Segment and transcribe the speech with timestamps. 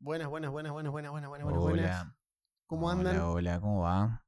[0.00, 1.58] Buenas, buenas, buenas, buenas, buenas, buenas, buenas, hola.
[1.58, 2.06] buenas.
[2.66, 3.16] ¿Cómo andan?
[3.16, 4.24] Hola, hola, ¿cómo va?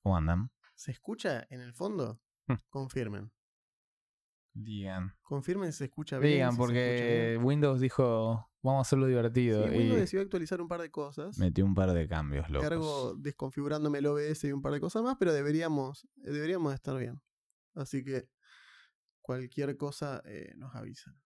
[0.00, 0.52] ¿Cómo andan?
[0.76, 2.20] ¿Se escucha en el fondo?
[2.46, 2.54] Hmm.
[2.68, 3.32] Confirmen.
[4.54, 5.12] Digan.
[5.22, 6.34] Confirmen si se escucha bien.
[6.34, 7.36] Digan, porque.
[7.42, 9.64] Windows dijo, vamos a hacerlo divertido.
[9.64, 11.36] Windows decidió actualizar un par de cosas.
[11.36, 13.16] Metió un par de cambios, loco.
[13.16, 17.20] Desconfigurándome el OBS y un par de cosas más, pero deberíamos, eh, deberíamos estar bien.
[17.74, 18.28] Así que
[19.20, 21.20] cualquier cosa eh, nos avisan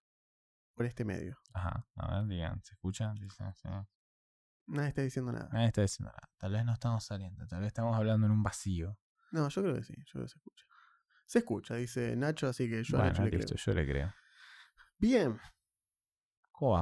[0.80, 1.38] por este medio.
[1.52, 3.12] Ajá, a ver, digan, ¿se escucha?
[3.20, 3.68] Dicen, sí.
[4.68, 5.50] Nadie está diciendo nada.
[5.52, 6.32] Nadie está diciendo nada.
[6.38, 8.98] Tal vez no estamos saliendo, tal vez estamos hablando en un vacío.
[9.30, 10.64] No, yo creo que sí, yo creo que se escucha.
[11.26, 13.64] Se escucha, dice Nacho, así que yo a Nacho le listo, creo.
[13.66, 14.14] yo le creo.
[14.96, 15.38] Bien,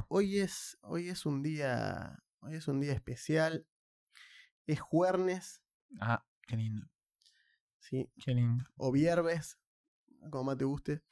[0.09, 2.23] hoy es, hoy es un día.
[2.39, 3.67] Hoy es un día especial.
[4.65, 5.61] Es jueves,
[6.01, 6.87] Ah, qué lindo,
[7.81, 8.13] ¿sí?
[8.25, 8.65] qué lindo.
[8.77, 9.59] O viernes,
[10.31, 11.03] como más te guste.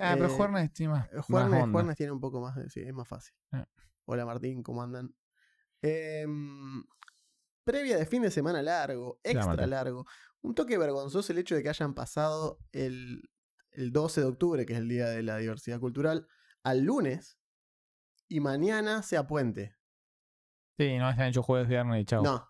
[0.00, 2.68] Ah, pero Eh, Juernes tiene más, Juernes, tiene un poco más de.
[2.70, 3.34] Sí, es más fácil.
[3.52, 3.68] Ah.
[4.06, 5.14] Hola Martín, ¿cómo andan?
[5.82, 6.84] Em,
[7.64, 10.06] previa de fin de semana largo, extra largo.
[10.42, 13.30] Un toque vergonzoso el hecho de que hayan pasado el,
[13.70, 16.26] el 12 de octubre, que es el Día de la Diversidad Cultural,
[16.62, 17.38] al lunes
[18.28, 19.76] y mañana sea puente.
[20.78, 22.22] Sí, no se han hecho jueves, viernes y chau.
[22.22, 22.46] No,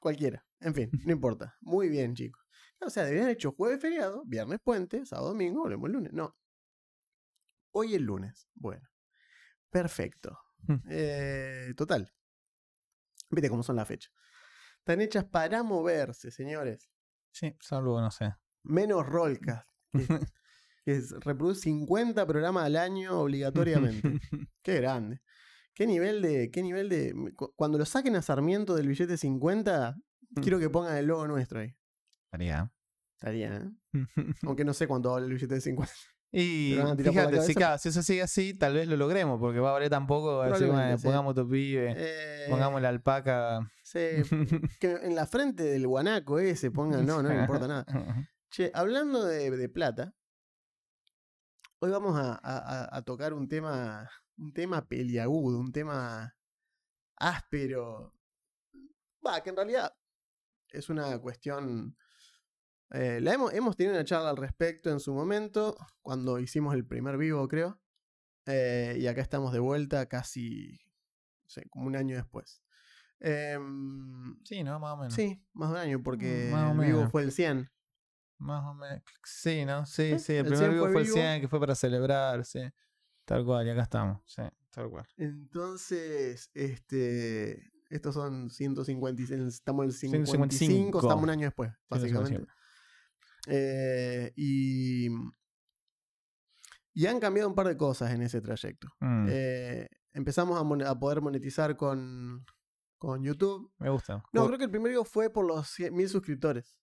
[0.00, 0.44] cualquiera.
[0.60, 1.56] En fin, no importa.
[1.60, 2.41] Muy bien, chicos.
[2.86, 6.12] O sea, deberían haber hecho jueves feriado, viernes puente, sábado domingo, volvemos el lunes.
[6.12, 6.36] No.
[7.72, 8.48] Hoy el lunes.
[8.54, 8.88] Bueno.
[9.70, 10.38] Perfecto.
[10.66, 10.76] Hmm.
[10.88, 12.12] Eh, total.
[13.30, 14.12] Viste cómo son las fechas.
[14.78, 16.90] Están hechas para moverse, señores.
[17.30, 18.34] Sí, salvo, no sé.
[18.64, 19.66] Menos Rollcast.
[20.84, 24.20] Que, reproduce 50 programas al año obligatoriamente.
[24.62, 25.22] Qué grande.
[25.74, 26.50] Qué nivel de.
[26.50, 27.32] Qué nivel de.
[27.34, 29.96] cu- Cuando lo saquen a Sarmiento del billete 50,
[30.42, 31.74] quiero que pongan el logo nuestro ahí.
[32.32, 32.72] Estaría.
[33.18, 33.70] Estaría, ¿eh?
[34.46, 35.92] Aunque no sé cuánto vale el billete de 50.
[36.34, 39.72] Y fíjate, si, claro, si eso sigue así, tal vez lo logremos, porque va a
[39.74, 40.40] valer tampoco.
[40.40, 41.04] Así, Probablemente, bueno, sí.
[41.04, 43.70] pongamos tu pibe, Eh, pongamos la alpaca.
[43.82, 43.98] sí,
[44.80, 47.84] que en la frente del guanaco ese pongan, no, no me importa nada.
[48.50, 50.14] Che, hablando de, de plata,
[51.80, 56.34] hoy vamos a- a- a tocar un tema, un tema peliagudo, un tema
[57.16, 58.14] áspero.
[59.26, 59.94] Va, que en realidad
[60.70, 61.94] es una cuestión.
[62.92, 66.86] Eh, la hemos, hemos tenido una charla al respecto en su momento, cuando hicimos el
[66.86, 67.80] primer vivo, creo.
[68.46, 70.80] eh, y acá estamos de vuelta casi,
[71.44, 72.62] no sé, como un año después.
[73.20, 74.80] Em, Sí, ¿no?
[74.80, 75.14] Más o menos.
[75.14, 77.12] sí, más de un año, porque Más el vivo menos.
[77.12, 77.70] fue el 100.
[78.38, 79.02] Más o menos.
[79.24, 79.86] Sí, ¿no?
[79.86, 80.32] Sí, Sí, sí.
[80.32, 81.16] El, el primer 100 vivo fue fue el vivo.
[81.16, 82.60] 100, que fue para celebrar, sí.
[83.24, 84.20] Tal cual, y acá estamos.
[84.26, 85.06] Sí, tal cual.
[85.16, 87.70] Entonces, este.
[87.90, 89.40] Estos son 156.
[89.54, 90.98] Estamos en el 55, 155.
[90.98, 92.30] estamos un año después, básicamente.
[92.38, 92.52] 155.
[93.48, 95.08] Eh, y.
[96.94, 98.88] Y han cambiado un par de cosas en ese trayecto.
[99.00, 102.44] Mm, Eh, empezamos a, poder monetizar con,
[102.98, 103.72] con YouTube.
[103.78, 104.22] me gusta.
[104.32, 106.76] No, creo que el primer video fue por los 100 mil suscriptores.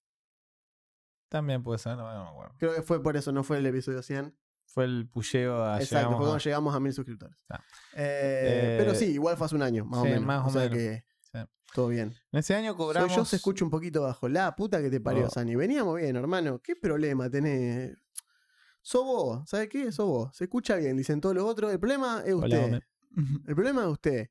[1.29, 2.55] También puede ser, no, no me acuerdo.
[2.57, 4.35] Creo que fue por eso, no fue el episodio 100.
[4.65, 7.45] Fue el pulleo a Exacto, llegamos fue cuando a- llegamos a mil suscriptores.
[7.49, 7.63] Ah.
[7.93, 10.25] Eh, Eh, pero sí, igual fue hace un año, más sí, o menos.
[10.25, 10.77] más o o sea menos.
[10.77, 11.05] que.
[11.73, 12.13] Todo bien.
[12.31, 13.15] En ese año Soy cobramos.
[13.15, 14.27] yo se escucha un poquito bajo.
[14.29, 15.29] La puta que te parió, Oh.
[15.29, 15.55] Sani.
[15.55, 16.59] Veníamos bien, hermano.
[16.59, 17.95] ¿Qué problema tenés?
[18.81, 19.91] Sos vos, ¿sabes qué?
[19.91, 20.35] Sos vos.
[20.35, 21.71] Se escucha bien, dicen todos los otros.
[21.71, 22.81] El problema es usted.
[23.47, 24.29] El problema es usted.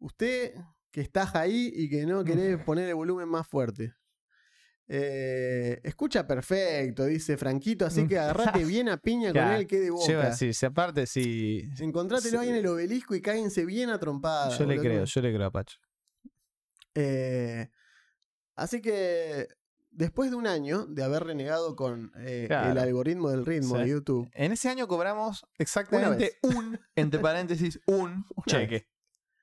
[0.00, 0.54] Usted
[0.90, 3.94] que estás ahí y que no querés poner el volumen más fuerte.
[4.90, 9.90] Eh, escucha perfecto, dice Franquito, así que agarrate bien a piña con él que de
[9.90, 10.06] boca.
[10.06, 11.68] Lleva así, si aparte, si.
[11.78, 12.44] Encontrátelo Sí.
[12.46, 14.56] ahí en el obelisco y cáguense bien a trompada.
[14.56, 15.78] Yo le creo, yo le creo a Pacho.
[16.94, 17.70] Eh,
[18.56, 19.48] así que
[19.90, 23.82] después de un año de haber renegado con eh, el algoritmo del ritmo Sí.
[23.82, 28.88] de YouTube, En ese año cobramos exactamente un, entre paréntesis, un cheque.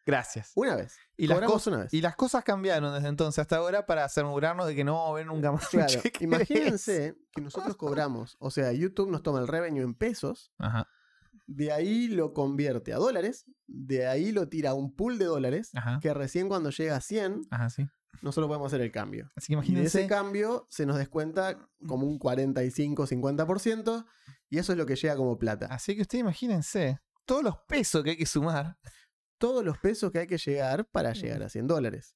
[0.08, 0.52] Gracias.
[0.54, 0.96] una vez.
[1.18, 1.94] Y las, Cobramos cos- una vez.
[1.94, 5.14] y las cosas cambiaron desde entonces hasta ahora para asegurarnos de que no vamos a
[5.16, 6.24] ver nunca más un Claro, cheque.
[6.24, 10.88] imagínense que nosotros cobramos, o sea, YouTube nos toma el revenue en pesos, Ajá,
[11.48, 15.72] de ahí lo convierte a dólares, de ahí lo tira a un pool de dólares,
[15.74, 17.88] ajá, que recién cuando llega a 100, ajá, sí.
[18.22, 19.32] nosotros podemos hacer el cambio.
[19.36, 24.06] Así que Y de ese cambio se nos descuenta como un 45-50%,
[24.50, 25.68] y eso es lo que llega como plata.
[25.68, 28.78] Así que ustedes imagínense todos los pesos que hay que sumar.
[29.38, 32.16] todos los pesos que hay que llegar para llegar a 100 dólares.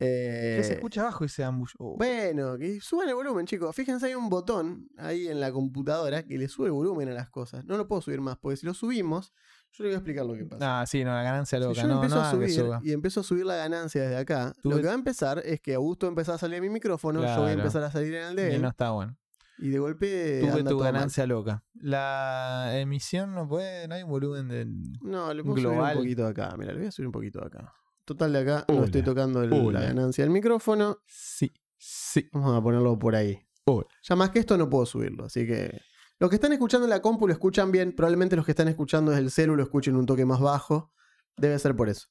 [0.00, 1.72] Eh, Que se escucha abajo ese ambush.
[1.78, 3.74] Oh, bueno, que suban el volumen, chicos.
[3.74, 7.28] Fíjense, hay un botón ahí en la computadora que le sube el volumen a las
[7.30, 7.64] cosas.
[7.64, 9.32] No lo puedo subir más, porque si lo subimos,
[9.72, 10.80] yo le voy a explicar lo que pasa.
[10.80, 11.82] Ah, sí, no, la ganancia Si loca.
[11.82, 14.76] yo no, empiezo no a subir y empiezo a subir la ganancia desde acá, lo
[14.76, 17.20] que va a empezar es que Augusto va a empezar a salir en mi micrófono,
[17.20, 18.62] yo voy a empezar a salir en el de Y él.
[18.62, 19.16] no está bueno.
[19.60, 20.40] Y de golpe.
[20.48, 20.92] Tuve tu mal.
[20.92, 21.64] ganancia loca.
[21.74, 24.66] La emisión no puede, no hay volumen de.
[25.02, 25.96] No, le puedo subir global.
[25.96, 26.54] un poquito de acá.
[26.56, 27.74] Mira, le voy a subir un poquito de acá.
[28.08, 28.84] Total, de acá no Hola.
[28.86, 29.80] estoy tocando el- Hola.
[29.80, 30.96] la ganancia del micrófono.
[31.06, 32.26] Sí, sí.
[32.32, 33.38] Vamos a ponerlo por ahí.
[33.66, 33.86] Hola.
[34.02, 35.78] Ya más que esto no puedo subirlo, así que.
[36.18, 37.94] Los que están escuchando en la compu lo escuchan bien.
[37.94, 40.90] Probablemente los que están escuchando desde el celu lo escuchen un toque más bajo.
[41.36, 42.08] Debe ser por eso.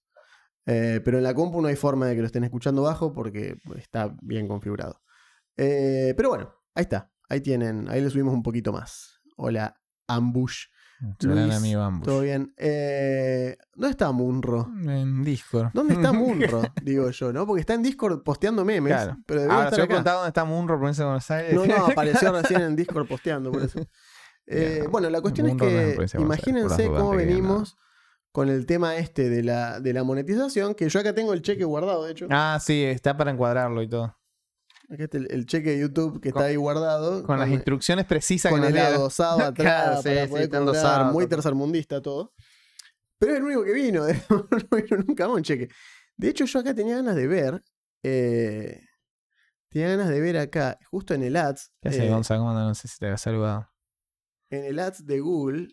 [0.68, 3.56] Eh, pero en la compu no hay forma de que lo estén escuchando bajo porque
[3.76, 5.02] está bien configurado.
[5.58, 7.12] Eh, pero bueno, ahí está.
[7.28, 7.90] Ahí tienen.
[7.90, 9.20] Ahí le subimos un poquito más.
[9.36, 9.76] Hola,
[10.08, 10.66] Ambush.
[11.00, 12.06] Gran amigo Ambush.
[12.06, 12.54] ¿Todo bien?
[12.58, 14.68] Eh, ¿Dónde está Munro?
[14.86, 15.70] En Discord.
[15.74, 16.64] ¿Dónde está Munro?
[16.82, 17.46] Digo yo, ¿no?
[17.46, 18.94] Porque está en Discord posteando memes.
[18.94, 19.18] Claro.
[19.26, 21.54] Pero Ahora, se preguntado dónde está Munro, provincia de Buenos Aires.
[21.54, 23.80] No, no, apareció recién en Discord posteando, por eso.
[24.50, 27.76] Eh, bueno, la cuestión es Munro no es que Aires, imagínense cómo venimos
[28.32, 31.66] con el tema este de la, de la monetización, que yo acá tengo el cheque
[31.66, 32.28] guardado, de hecho.
[32.30, 34.17] Ah, sí, está para encuadrarlo y todo.
[34.90, 37.24] Acá está el, el cheque de YouTube que Con- está ahí guardado.
[37.24, 41.28] Con las instrucciones precisas con que el adosado atrás Claro, sí, para sí, poder muy
[41.28, 42.34] tercermundista todo.
[43.20, 45.68] Pero es el único que vino, no vino nunca más un cheque.
[46.16, 47.64] De hecho, yo acá tenía ganas de ver,
[48.04, 48.82] eh,
[49.70, 52.42] tenía ganas de ver acá, justo en el ads, ¿Qué eh, Gonzalo?
[52.42, 52.64] ¿Cómo anda?
[52.64, 53.70] No sé si te había saludado.
[54.50, 55.68] en el ads de Google,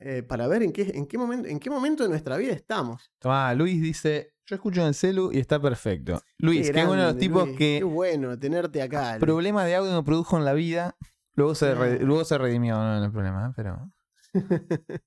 [0.00, 3.10] eh, para ver en qué, en, qué momento, en qué momento de nuestra vida estamos.
[3.18, 6.20] Tomá, Luis dice, yo escucho en el celu y está perfecto.
[6.38, 9.10] Luis, que es uno de los tipos Luis, que Qué bueno tenerte acá.
[9.12, 9.20] Luis.
[9.20, 10.96] problema de audio me produjo en la vida.
[11.34, 13.52] Luego se, re- luego se redimió, no, no hay problema, ¿eh?
[13.54, 13.92] pero...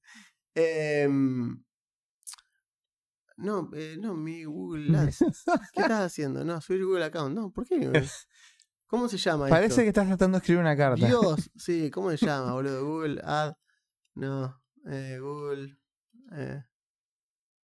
[0.56, 1.62] Em,
[3.38, 5.18] no, eh, no, mi Google Ads.
[5.74, 6.46] ¿Qué estás haciendo?
[6.46, 7.36] No, soy Google Account.
[7.36, 7.78] No, ¿por qué?
[8.88, 9.82] ¿Cómo se llama Parece esto?
[9.82, 11.06] que estás tratando de escribir una carta.
[11.06, 12.86] Dios, sí, ¿cómo se llama, boludo?
[12.86, 13.56] Google Ad.
[14.16, 15.78] No, eh, Google.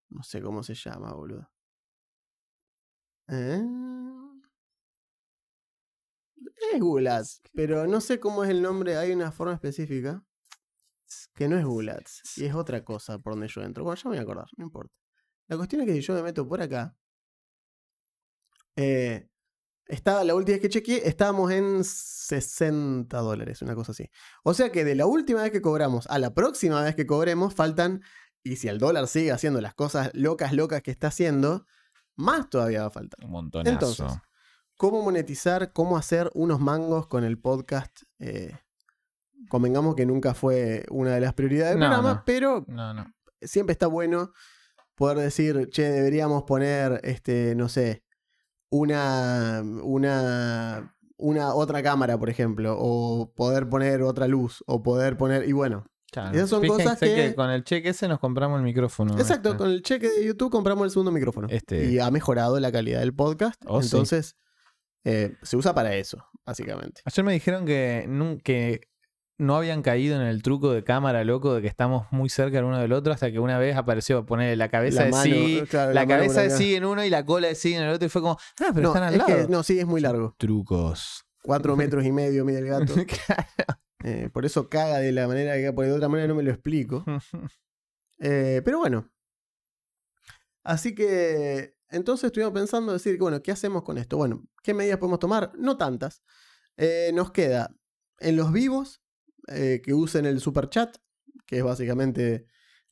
[0.09, 1.47] no sé cómo se llama, boludo.
[3.31, 3.63] Eh,
[6.73, 8.97] es Ads, pero no sé cómo es el nombre.
[8.97, 10.23] Hay una forma específica
[11.35, 13.83] que no es Ads y es otra cosa por donde yo entro.
[13.83, 14.93] Bueno, ya me voy a acordar, no importa.
[15.47, 16.95] La cuestión es que si yo me meto por acá,
[18.75, 19.27] eh,
[19.87, 24.09] estaba la última vez que chequeé, estábamos en 60 dólares, una cosa así.
[24.43, 27.55] O sea que de la última vez que cobramos a la próxima vez que cobremos,
[27.55, 28.03] faltan,
[28.43, 31.65] y si el dólar sigue haciendo las cosas locas, locas que está haciendo,
[32.19, 33.23] más todavía va a faltar.
[33.25, 33.71] Un montonazo.
[33.71, 34.21] Entonces,
[34.77, 35.73] ¿Cómo monetizar?
[35.73, 38.03] ¿Cómo hacer unos mangos con el podcast?
[38.19, 38.55] Eh,
[39.49, 42.23] convengamos que nunca fue una de las prioridades del No, programa, no.
[42.25, 44.31] pero no, siempre está bueno
[44.95, 48.03] poder decir, che, deberíamos poner, este, no sé,
[48.69, 55.47] una, una, una otra cámara, por ejemplo, o poder poner otra luz, o poder poner,
[55.47, 56.35] y bueno, Claro.
[56.35, 59.13] Esas son Fíjense cosas que- con el cheque ese nos compramos el micrófono.
[59.17, 59.57] exacto, este.
[59.59, 62.99] con el cheque de YouTube compramos el segundo micrófono Este- y ha mejorado la calidad
[63.01, 63.87] del podcast, Oh, sí.
[63.87, 64.35] entonces
[65.05, 67.01] eh, se usa para eso, básicamente.
[67.05, 68.07] Ayer me dijeron que,
[68.43, 68.81] que
[69.37, 72.65] no habían caído en el truco de cámara, loco, de que estamos muy cerca el
[72.65, 75.63] uno del otro, hasta que una vez apareció poner la cabeza La de mano, sí,
[75.69, 78.05] claro, la, cabeza de sí en uno y la cola de sí en el otro,
[78.05, 79.35] y fue como, ah, pero no, están al es lado.
[79.35, 80.35] que, no, sí, es muy largo.
[80.37, 81.23] Trucos.
[81.43, 82.93] Cuatro metros y medio mide el gato.
[83.07, 83.79] Claro.
[84.03, 86.51] Eh, por eso caga de la manera que porque de otra manera no me lo
[86.51, 87.03] explico.
[88.21, 89.09] Eh, pero bueno.
[90.63, 94.17] Así que entonces estuvimos pensando decir, bueno, ¿qué hacemos con esto?
[94.17, 95.53] Bueno, ¿qué medidas podemos tomar?
[95.57, 96.21] No tantas.
[96.75, 97.73] Eh, nos queda
[98.19, 99.01] en los vivos
[99.47, 100.97] que usen el super chat,
[101.47, 102.45] que es básicamente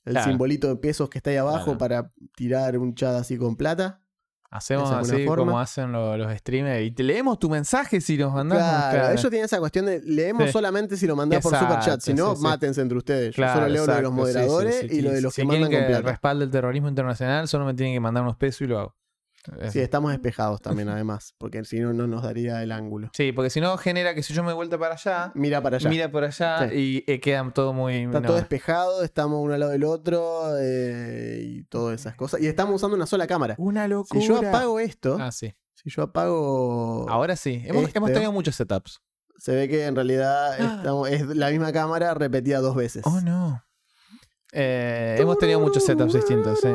[0.05, 0.31] el Claro.
[0.31, 1.77] simbolito de pesos que está ahí abajo Claro.
[1.77, 4.01] para tirar un chat así con plata.
[4.49, 5.43] Hacemos así forma.
[5.45, 8.63] como hacen lo- los, streamers y te leemos tu mensaje si nos mandamos.
[8.65, 10.51] Claro, ellos tienen esa cuestión de leemos Sí.
[10.53, 13.35] solamente si lo mandás por super chat, Exacto, si no, sí, mátense entre ustedes.
[13.35, 15.47] Yo Claro, solo leo lo de los exacto, moderadores y lo de los si que
[15.47, 16.09] mandan con que plata.
[16.09, 18.95] respalde el terrorismo internacional, solo me tienen que mandar unos pesos y lo hago.
[19.61, 23.09] Es- Sí, estamos despejados también, además, porque si no, no nos daría el ángulo.
[23.13, 25.89] Sí, porque si no genera que si yo me vuelta para allá, Mira para allá.
[25.89, 27.03] mira por allá Sí.
[27.07, 27.95] y eh, queda todo muy.
[28.05, 28.27] Está no.
[28.27, 32.41] todo despejado, estamos uno al lado del otro eh, y todas esas cosas.
[32.41, 33.55] Y estamos usando una sola cámara.
[33.57, 34.19] Una locura.
[34.21, 35.53] Si yo apago esto, Ah, sí.
[35.75, 37.05] si yo apago.
[37.09, 37.61] Ahora sí.
[37.65, 39.01] Hemos, Este- hemos tenido muchos setups.
[39.37, 40.75] Se ve que en realidad Ah.
[40.79, 43.03] estamos- es la misma cámara repetida dos veces.
[43.05, 43.63] Oh, no.
[44.51, 46.59] Eh, hemos tenido muchos setups distintos.
[46.61, 46.69] sí.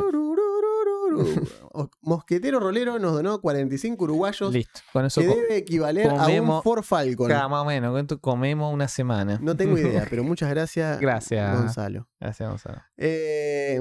[2.01, 4.81] Mosquetero Rolero nos donó 45 uruguayos, Listo.
[4.93, 7.29] Con eso que debe equivaler a un Ford Falcon.
[7.29, 7.93] cada más o menos.
[8.21, 9.39] comemos una semana.
[9.43, 11.59] No tengo idea, pero muchas gracias, Gracias.
[11.59, 12.09] Gonzalo.
[12.21, 12.83] Gracias, Gonzalo.
[12.97, 13.81] Eh,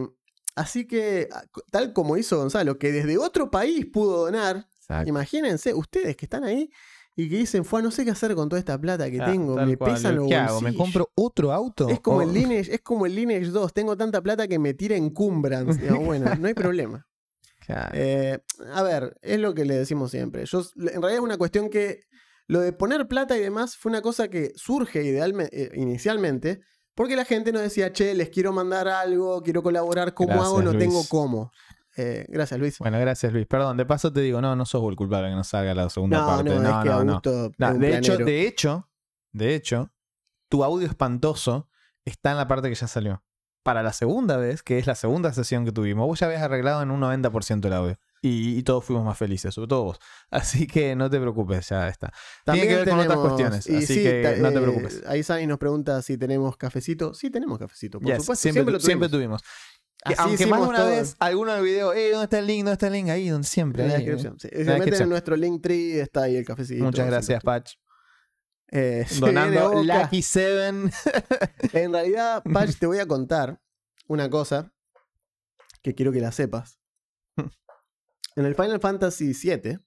[0.56, 1.30] así que,
[1.72, 5.10] tal como hizo Gonzalo, que desde otro país pudo donar, Exacto.
[5.10, 6.70] imagínense, ustedes que están ahí
[7.16, 9.56] y que dicen, fue, no sé qué hacer con toda esta plata que Claro, tengo,
[9.58, 9.94] me cual.
[9.94, 10.62] pesan los ¿Qué hago?
[10.62, 10.82] ¿Me bolsillos".
[10.86, 11.90] compro otro auto?
[11.90, 14.96] Es como, el Lineage, es como el Lineage 2, tengo tanta plata que me tira
[14.96, 15.80] encumbrance.
[15.82, 17.06] Digo, bueno, no hay problema.
[17.66, 17.92] Claro.
[17.94, 18.40] Eh,
[18.74, 20.46] a ver, es lo que le decimos siempre.
[20.46, 22.02] Yo, en realidad es una cuestión que
[22.48, 26.60] Lo de poner plata y demás fue una cosa que surge idealmente, inicialmente
[26.96, 30.62] porque la gente nos decía, che, les quiero mandar algo, quiero colaborar, ¿cómo Gracias, hago?
[30.62, 30.80] No Luis.
[30.84, 31.52] tengo cómo.
[31.96, 32.80] Eh, gracias, Luis.
[32.80, 33.46] Bueno, gracias Luis.
[33.48, 36.20] Perdón, de paso te digo, no, no sos el culpable que no salga la segunda
[36.20, 36.44] No, parte.
[36.50, 37.04] no, No, es que no,
[37.58, 37.80] no.
[37.80, 38.90] De hecho, de hecho,
[39.32, 39.94] de hecho,
[40.50, 41.70] tu audio espantoso
[42.04, 43.24] está en la parte que ya salió.
[43.64, 46.82] Para la segunda vez, que es la segunda sesión que tuvimos, vos ya habías arreglado
[46.82, 47.98] en un 90% el audio.
[48.24, 50.00] Y, y todos fuimos más felices, sobre todo vos.
[50.32, 52.12] Así que no te preocupes, ya está.
[52.46, 55.04] Tiene que ver con otras cuestiones, y así sí, que no te eh, preocupes.
[55.08, 57.14] Ahí Sani nos pregunta si tenemos cafecito.
[57.14, 58.42] Sí, tenemos cafecito, por Yes, supuesto.
[58.42, 59.42] siempre, Siempre, lo siempre tuvimos.
[59.42, 59.72] tuvimos.
[60.04, 62.60] Así aunque más de una todo vez, alguno del video, eh, ¿dónde está el link?
[62.60, 63.10] ¿Dónde está el link?
[63.10, 63.84] Ahí, donde siempre.
[63.84, 64.40] en la ahí, descripción.
[64.40, 65.04] Sí, Si descripción.
[65.04, 66.84] en nuestro link tree, está ahí el cafecito.
[66.84, 67.44] Muchas gracias.
[67.44, 67.74] Patch.
[68.72, 69.84] Eh, Donando.
[69.84, 70.92] Lucky Seven.
[71.74, 73.60] En realidad, Patch, te voy a contar
[74.08, 74.72] una cosa
[75.82, 76.80] que quiero que la sepas.
[78.36, 79.80] En el Final Fantasy VII,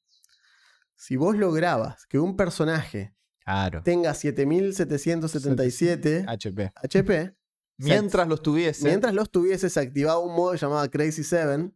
[0.96, 3.82] si vos lograbas que un personaje Claro.
[3.82, 6.72] tenga 7777 HP.
[6.74, 7.34] HP,
[7.78, 8.86] Mientras los tuviese.
[8.86, 11.70] mientras los tuviese, se activaba un modo llamado Crazy 7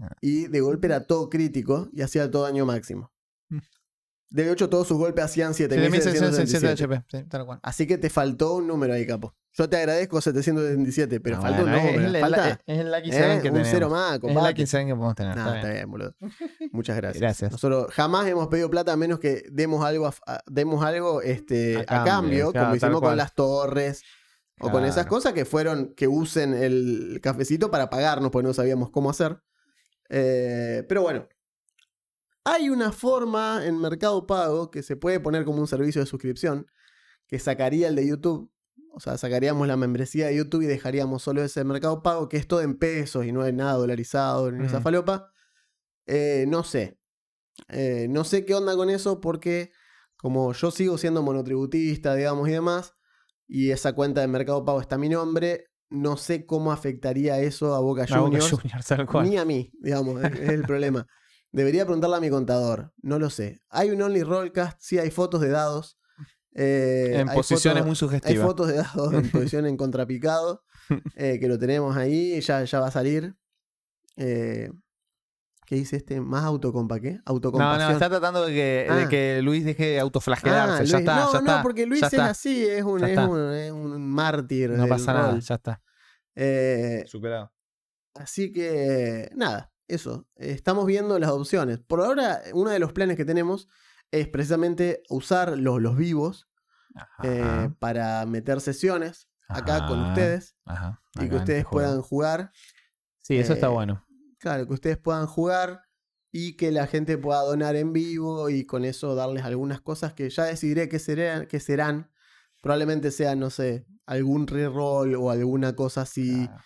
[0.00, 0.14] Ah.
[0.20, 3.12] y de golpe era todo crítico y hacía todo daño máximo.
[4.30, 6.84] De hecho, todos sus golpes hacían 7777 7777.
[6.84, 7.18] HP.
[7.24, 7.60] Sí, tal cual.
[7.62, 9.34] Así que te faltó un número ahí, capo.
[9.54, 12.00] Yo te agradezco 777, pero Ah, falta bueno, un número.
[12.08, 13.68] Es, el- falta es- es el Lucky eh, Seven que un tenemos.
[13.70, 14.48] cero más, es el compadre.
[14.50, 15.38] Lucky Seven que podemos tener.
[15.38, 15.72] Está bien.
[15.72, 16.14] bien, boludo.
[16.72, 17.20] Muchas gracias.
[17.20, 17.52] Gracias.
[17.52, 21.78] Nosotros jamás hemos pedido plata a menos que demos algo, a, a- demos algo este,
[21.88, 24.02] A a, cambio, cambio, claro, como hicimos con las torres
[24.60, 28.90] o con esas cosas que fueron que usen el cafecito para pagarnos, porque no sabíamos
[28.90, 29.38] cómo hacer.
[30.10, 31.26] Eh, pero bueno,
[32.52, 36.66] hay una forma en Mercado Pago que se puede poner como un servicio de suscripción
[37.26, 38.50] que sacaría el de YouTube.
[38.92, 42.48] O sea, sacaríamos la membresía de YouTube y dejaríamos solo ese Mercado Pago, que es
[42.48, 44.82] todo en pesos y no es nada dolarizado ni esa Mm.
[44.82, 45.32] falopa.
[46.06, 46.98] Eh, no sé.
[47.68, 49.70] Eh, no sé qué onda con eso porque
[50.16, 52.94] como yo sigo siendo monotributista, digamos, y demás,
[53.46, 57.74] y esa cuenta de Mercado Pago está a mi nombre, no sé cómo afectaría eso
[57.74, 58.52] a Boca Juniors,
[59.06, 59.28] cual.
[59.28, 61.06] ni a mí, digamos, es, es el problema.
[61.52, 63.60] Debería preguntarle a mi contador, no lo sé.
[63.70, 65.98] Hay un Only Rollcast, sí hay fotos de dados.
[66.54, 68.46] eh, en hay posiciones fotos- muy hay sugestivas.
[68.46, 70.64] fotos de dados en posición en contrapicado,
[71.16, 73.34] eh, que lo tenemos ahí, ya, ya va a salir.
[74.16, 74.70] Eh,
[75.66, 76.20] ¿Qué dice este?
[76.20, 77.12] ¿Más autocompa qué?
[77.16, 77.88] No, Autocompasión.
[77.88, 79.08] no, está tratando de que, de Ah.
[79.08, 80.82] que Luis deje de autoflagelarse.
[80.82, 82.30] Ah, ya está, no, ya no, porque Luis es está.
[82.30, 84.70] así, es un, es un, es un mártir.
[84.70, 85.82] No pasa nada, ya está.
[86.34, 87.52] Eh, Superado.
[88.14, 90.26] Así que, nada, eso.
[90.36, 91.78] Estamos viendo las opciones.
[91.78, 93.68] Por ahora, uno de los planes que tenemos
[94.10, 96.48] es precisamente usar los, los vivos
[97.22, 102.50] eh, para meter sesiones acá con ustedes ajá, y acá que ustedes puedan jugar.
[103.22, 104.06] Sí, eso está eh, bueno.
[104.38, 105.82] Claro, que ustedes puedan jugar
[106.30, 110.28] y que la gente pueda donar en vivo y con eso darles algunas cosas que
[110.30, 111.46] ya decidiré que serán.
[111.46, 112.10] Que serán.
[112.60, 116.62] Probablemente sean, no sé, algún reroll o alguna cosa así Claro.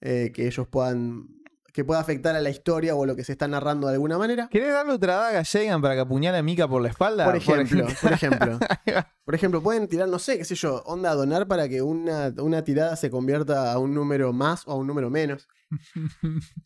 [0.00, 1.28] eh, que ellos puedan.
[1.76, 4.16] Que pueda afectar a la historia o a lo que se está narrando de alguna
[4.16, 4.48] manera.
[4.50, 7.26] ¿Querés darle otra daga a Jagan para que apuñale a Mika por la espalda?
[7.26, 8.58] Por ejemplo, por ejemplo.
[9.26, 12.62] Por ejemplo, pueden tirar, no sé, qué sé yo, onda donar para que una, una
[12.62, 15.48] tirada se convierta a un número más o a un número menos.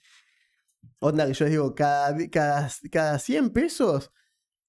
[1.01, 4.13] Onda que yo les digo, cada, cada, cada 100 pesos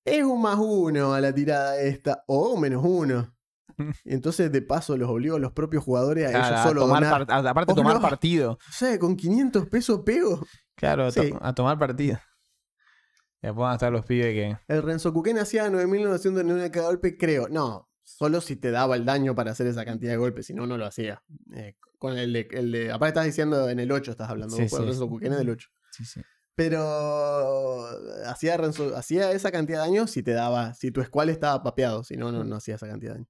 [0.05, 3.35] es un más uno a la tirada esta, o un menos uno.
[4.05, 7.03] Entonces, de paso, los obligo a los propios jugadores a Claro, ellos a solo tomar
[7.03, 7.25] donar.
[7.29, 8.01] a- aparte Oh, tomar no.
[8.01, 8.57] partido.
[8.69, 10.45] O sea, con 500 pesos pego.
[10.75, 11.33] Claro, a, to- Sí.
[11.41, 12.19] a tomar partido.
[13.43, 14.57] Y después van a estar los pibes que.
[14.67, 17.47] El Renzokuken hacía 9.909 cada golpe, creo.
[17.49, 20.67] No, solo si te daba el daño para hacer esa cantidad de golpes, si no,
[20.67, 21.23] no lo hacía.
[21.55, 24.55] Eh, con el de, el de- Aparte estás diciendo en el 8, estás hablando.
[24.55, 24.85] Sí, vos, el sí.
[24.85, 25.69] Renzokuken es del 8.
[25.91, 26.21] Sí, sí.
[26.53, 27.85] Pero
[28.25, 32.03] hacía, Renzo- hacía esa cantidad de daño si te daba, si tu squall estaba papeado,
[32.03, 33.29] si no, no, no hacía esa cantidad de daño.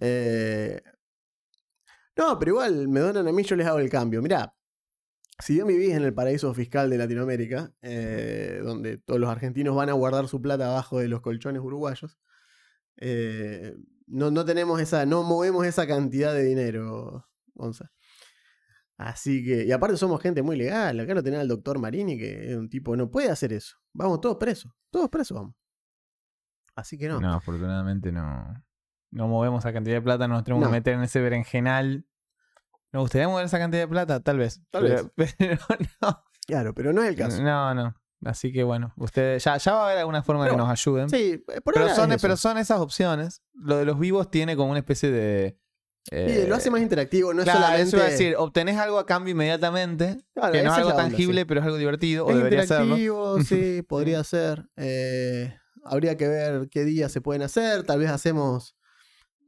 [0.00, 0.80] Eh,
[2.16, 4.22] no, pero igual me donan a mí, yo les hago el cambio.
[4.22, 4.54] Mirá,
[5.38, 9.88] si bien vivís en el paraíso fiscal de Latinoamérica, eh, donde todos los argentinos van
[9.88, 12.18] a guardar su plata abajo de los colchones uruguayos,
[12.96, 13.74] eh,
[14.06, 17.90] no, no tenemos esa, no movemos esa cantidad de dinero, Gonza.
[18.96, 21.00] Así que, y aparte somos gente muy legal.
[21.00, 23.76] Acá lo tenía el doctor Marini, que es un tipo no puede hacer eso.
[23.92, 24.72] Vamos todos presos.
[24.90, 25.56] Todos presos vamos.
[26.76, 27.20] Así que no.
[27.20, 28.63] No, afortunadamente no.
[29.14, 30.68] No movemos esa cantidad de plata, nos tenemos No.
[30.68, 32.04] que meter en ese berenjenal.
[32.92, 34.20] ¿Nos gustaría mover esa cantidad de plata?
[34.20, 34.60] Tal vez.
[34.70, 35.58] Tal pero, pero
[36.02, 36.24] no.
[36.46, 37.42] Claro, pero no es el caso.
[37.42, 37.94] No, no.
[38.24, 40.72] Así que bueno, ustedes ya, ya va a haber alguna forma de que Pero- nos
[40.72, 41.10] ayuden.
[41.10, 42.22] Sí, eh, por pero, son, es eso.
[42.22, 43.42] pero son esas opciones.
[43.54, 45.58] Lo de los vivos tiene como una especie de.
[46.10, 47.88] Sí, eh, lo hace más interactivo, no es claro, solamente.
[47.88, 51.02] eso iba a decir, obtenés algo a cambio inmediatamente, Claro, que no es algo onda,
[51.02, 51.44] tangible, sí.
[51.46, 52.84] pero es algo divertido, o Es debería serlo.
[52.98, 54.68] interactivo, sí, podría ser.
[54.76, 57.84] Eh, habría que ver qué días se pueden hacer.
[57.84, 58.76] Tal vez hacemos,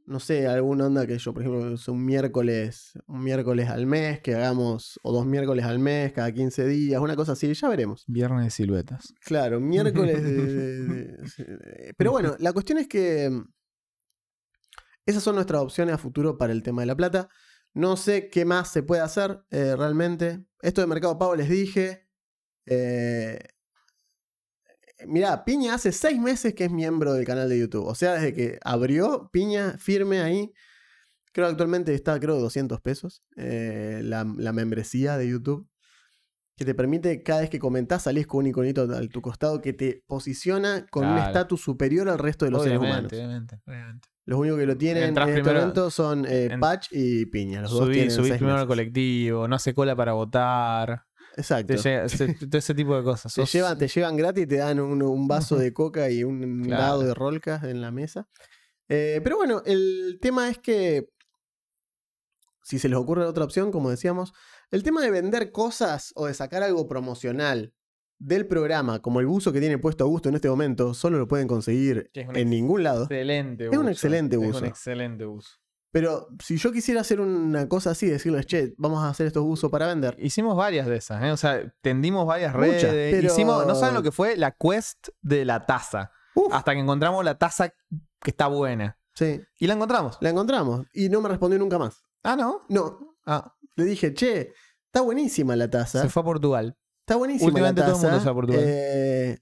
[0.07, 4.33] no sé, alguna onda que yo, por ejemplo, un miércoles, un miércoles al mes, que
[4.35, 8.03] hagamos, o dos miércoles al mes, cada 15 días, una cosa así, ya veremos.
[8.07, 9.13] Viernes de siluetas.
[9.19, 11.07] Claro, miércoles de- de- de-
[11.45, 13.29] de- Pero bueno, la cuestión es que
[15.05, 17.29] esas son nuestras opciones a futuro para el tema de la plata.
[17.73, 20.43] No sé qué más se puede hacer eh, realmente.
[20.61, 22.07] Esto de Mercado Pago les dije.
[22.65, 23.39] Eh,
[25.05, 27.85] mirá, Piña hace seis meses que es miembro del canal de YouTube.
[27.85, 30.51] O sea, desde que abrió Piña firme ahí.
[31.33, 35.67] Creo que actualmente está, creo, 200 pesos eh, la, la membresía de YouTube.
[36.55, 39.73] Que te permite cada vez que comentás salís con un iconito a tu costado que
[39.73, 43.11] te posiciona con un estatus superior al resto de los seres humanos.
[43.13, 44.07] Obviamente, obviamente.
[44.25, 47.61] Los únicos que lo tienen Entrás en este momento son eh, en- Patch y Piña.
[47.61, 51.03] Los dos tienen primero al colectivo, no hace cola para votar.
[51.37, 51.75] Exacto.
[51.75, 53.33] Te llega- se- todo ese tipo de cosas.
[53.33, 56.23] Te Sos- llevan, te llevan gratis y te dan un, un vaso de coca y
[56.23, 56.81] un Claro.
[56.83, 58.27] dado de rolcas en la mesa.
[58.89, 61.09] Eh, pero bueno, el tema es que,
[62.63, 64.33] si se les ocurre otra opción, como decíamos,
[64.71, 67.73] el tema de vender cosas o de sacar algo promocional
[68.19, 71.47] del programa, como el buzo que tiene puesto Augusto en este momento, solo lo pueden
[71.47, 73.03] conseguir es en ningún lado.
[73.03, 74.57] Excelente Es un excelente Es uso.
[74.59, 75.51] un excelente uso.
[75.91, 79.71] Pero si yo quisiera hacer una cosa así, decirles, che, vamos a hacer estos buzos
[79.71, 80.15] para vender.
[80.19, 81.31] Hicimos varias de esas, ¿eh?
[81.31, 83.15] O sea, tendimos varias Muchas, redes.
[83.15, 86.11] pero- Hicimos, no saben lo que fue la quest de la taza.
[86.35, 88.99] Uf, Hasta que encontramos la taza que está buena.
[89.15, 90.17] sí, Y la encontramos.
[90.21, 90.85] la encontramos.
[90.93, 92.03] Y no me respondió nunca más.
[92.23, 92.61] Ah, ¿no?
[92.69, 94.53] No, Ah, le dije, che,
[94.85, 96.01] está buenísima la taza.
[96.01, 96.77] se fue a Portugal.
[97.01, 98.21] Está buenísima Últimamente la todo el mundo taza.
[98.21, 98.61] se va a Portugal.
[98.65, 99.39] eh,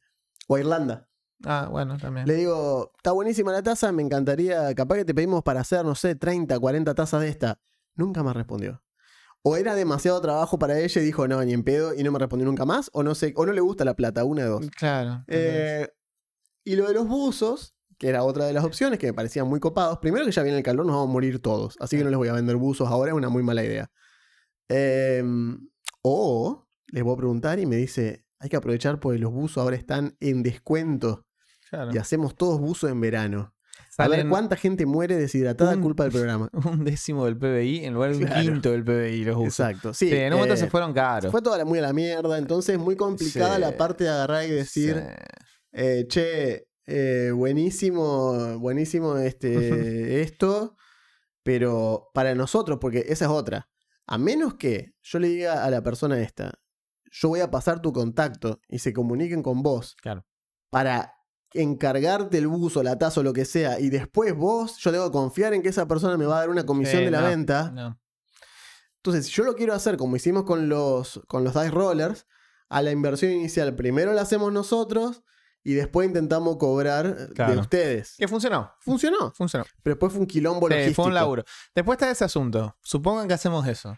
[0.47, 1.09] o a Irlanda.
[1.43, 2.27] Ah, bueno, también.
[2.27, 5.95] Le digo, está buenísima la taza, me encantaría, capaz que te pedimos para hacer, no
[5.95, 7.59] sé, 30, 40 tazas de esta.
[7.95, 8.81] Nunca me respondió.
[9.43, 12.19] O era demasiado trabajo para ella y dijo, no, ni en pedo, y no me
[12.19, 14.69] respondió nunca más, o no sé, o no le gusta la plata, una de dos.
[14.75, 15.23] Claro.
[15.27, 15.87] Eh,
[16.63, 19.59] y lo de los buzos, que era otra de las opciones que me parecían muy
[19.59, 19.99] copados.
[19.99, 21.77] Primero que ya viene el calor, nos vamos a morir todos.
[21.79, 23.91] Así que no les voy a vender buzos ahora, es una muy mala idea.
[24.67, 25.23] Eh,
[26.01, 29.75] o les voy a preguntar y me dice, hay que aprovechar porque los buzos ahora
[29.75, 31.24] están en descuento
[31.69, 31.91] claro.
[31.93, 33.51] y hacemos todos buzos en verano.
[33.97, 36.49] A ver cuánta gente muere deshidratada un- culpa del programa.
[36.65, 38.41] un décimo del PBI en lugar de un Claro.
[38.41, 39.59] quinto del PBI los usos.
[39.61, 39.93] Exacto.
[39.93, 41.31] Sí, Sí, en un momento eh, se fueron caros.
[41.31, 43.61] Fue toda la, muy a la mierda, entonces muy complicada Sí.
[43.61, 45.15] la parte de agarrar y decir, Sí.
[45.77, 49.49] Eh, che, eh, buenísimo, buenísimo este,
[50.21, 50.75] esto,
[51.43, 53.69] pero para nosotros, porque esa es otra.
[54.07, 56.53] A menos que yo le diga a la persona esta,
[57.11, 60.25] yo voy a pasar tu contacto y se comuniquen con vos Claro.
[60.69, 61.13] para
[61.61, 65.53] encargarte el buzo, la taza o lo que sea, y después vos, yo debo confiar
[65.53, 67.71] en que esa persona me va a dar una comisión Sí, de la no, venta.
[67.71, 67.99] no.
[68.97, 72.25] Entonces, si yo lo quiero hacer como hicimos con los, con los dice rollers,
[72.69, 75.21] a la inversión inicial primero la hacemos nosotros
[75.63, 78.15] y después intentamos cobrar de ustedes.
[78.17, 78.71] Que funcionó.
[78.79, 79.65] Funcionó, Funcionó.
[79.83, 81.03] pero después fue un quilombo Sí, logístico.
[81.03, 81.43] fue un laburo.
[81.75, 82.75] Después está ese asunto.
[82.81, 83.95] Supongan que hacemos eso.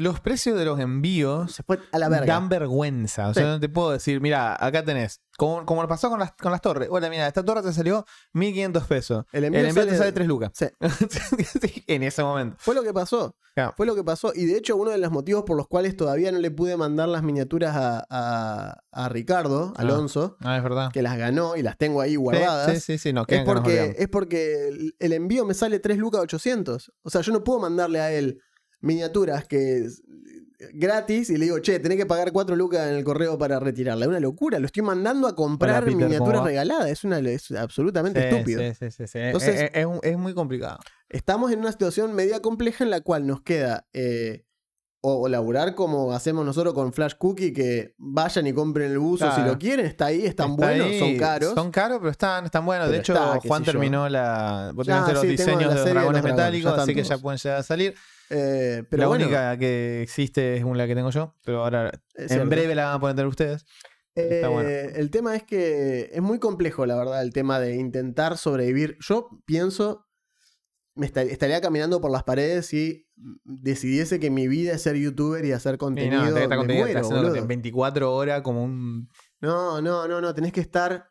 [0.00, 2.32] Los precios de los envíos Se fue a la verga.
[2.34, 3.28] dan vergüenza.
[3.28, 3.48] O sea, Sí.
[3.48, 5.20] no te puedo decir, mira, acá tenés.
[5.36, 6.88] Como, como lo pasó con las, con las torres.
[6.90, 9.24] Hola, mira, esta torre te salió 1500 pesos.
[9.32, 10.52] El El envío, envío, te sale- sale 3 lucas.
[10.58, 11.84] Sí.
[11.86, 12.56] En ese momento.
[12.60, 13.36] Fue lo que pasó.
[13.54, 13.74] Claro.
[13.76, 14.32] Fue lo que pasó.
[14.34, 17.08] Y de hecho, uno de los motivos por los cuales todavía no le pude mandar
[17.08, 19.80] las miniaturas a, a- a Ricardo Ah.
[19.82, 20.90] Alonso, Ah, es verdad.
[20.92, 22.72] que las ganó y las tengo ahí guardadas.
[22.74, 26.20] Sí, sí, sí, no, Es porque, es porque el- el envío me sale 3 lucas
[26.20, 26.92] 800.
[27.02, 28.40] O sea, yo no puedo mandarle a él
[28.80, 30.02] miniaturas que es
[30.74, 34.04] gratis y le digo, che, tenés que pagar 4 lucas en el correo para retirarla.
[34.04, 34.58] Es una locura.
[34.58, 36.90] Lo estoy mandando a comprar Hola, Peter, ¿cómo miniaturas regaladas.
[36.90, 38.60] Es, una, es absolutamente Sí, estúpido.
[38.62, 39.18] Sí, sí, sí, sí.
[39.18, 40.78] Entonces- es, es- muy complicado.
[41.08, 44.44] Estamos en una situación media compleja en la cual nos queda eh,
[45.00, 49.26] o, o laburar como hacemos nosotros con Flash Cookie, que vayan y compren el buzo
[49.30, 49.52] si Claro.
[49.52, 49.86] lo quieren.
[49.86, 51.54] Está ahí, están Está buenos, ahí, son caros.
[51.54, 52.90] Son caros, pero están, están buenos.
[52.90, 53.72] de hecho, está, Juan yo.
[53.72, 54.72] terminó la.
[54.74, 57.38] Vos tenés los diseños la de los serie de dragones metálicos, así que ya pueden
[57.38, 57.94] llegar a salir.
[58.30, 62.28] Eh, pero la bueno, única que existe es la que tengo yo, pero ahora en
[62.28, 62.48] cierto.
[62.48, 63.64] breve la van a poder tener ustedes.
[64.14, 64.68] está Eh, bueno.
[64.68, 68.96] El tema es que es muy complejo, la verdad, el tema de intentar sobrevivir.
[69.00, 70.06] Yo pienso,
[70.94, 73.06] me esta- estaría caminando por las paredes si
[73.44, 76.22] decidiese que mi vida es ser youtuber y hacer Y contenido.
[76.24, 77.42] no, te está me contenido, muero, está haciendo boludo.
[77.42, 79.08] en 24 horas como un.
[79.40, 80.34] No, no, no, no.
[80.34, 81.10] Tenés que estar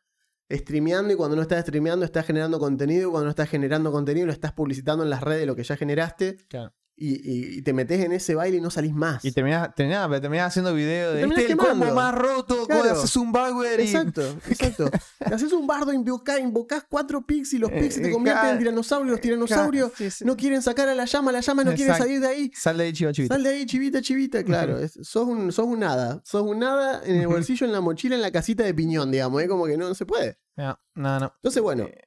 [0.52, 4.26] streameando y cuando no estás streameando estás generando contenido y cuando no estás generando contenido
[4.28, 6.38] lo estás publicitando en las redes lo que ya generaste.
[6.48, 6.74] Claro.
[7.00, 9.24] Y, y- y te metes en ese baile y no salís más.
[9.24, 12.92] Y terminás, terminás, terminás haciendo video de este es el combo más roto, Claro.
[12.92, 14.90] haces un y- Exacto, exacto.
[15.20, 18.12] Te haces un bardo, invocás, invocás cuatro pigs y los Eh, pigs se te eh,
[18.12, 19.12] convierten en tiranosaurios.
[19.12, 20.26] Los tiranosaurios Sí, sí.
[20.26, 22.52] no quieren sacar a la llama, la llama no quiere salir de ahí.
[22.56, 23.36] Sal de ahí, chiva, chivita.
[23.36, 24.80] Sal de ahí, chivita, chivita, claro.
[24.80, 26.22] es- sos, un, sos un nada.
[26.26, 29.42] Sos un nada en el bolsillo, en la mochila, en la casita de piñón, digamos.
[29.44, 30.40] Es como que no, no se puede.
[30.56, 31.32] No, no, no.
[31.36, 31.98] Entonces, bueno, Eh.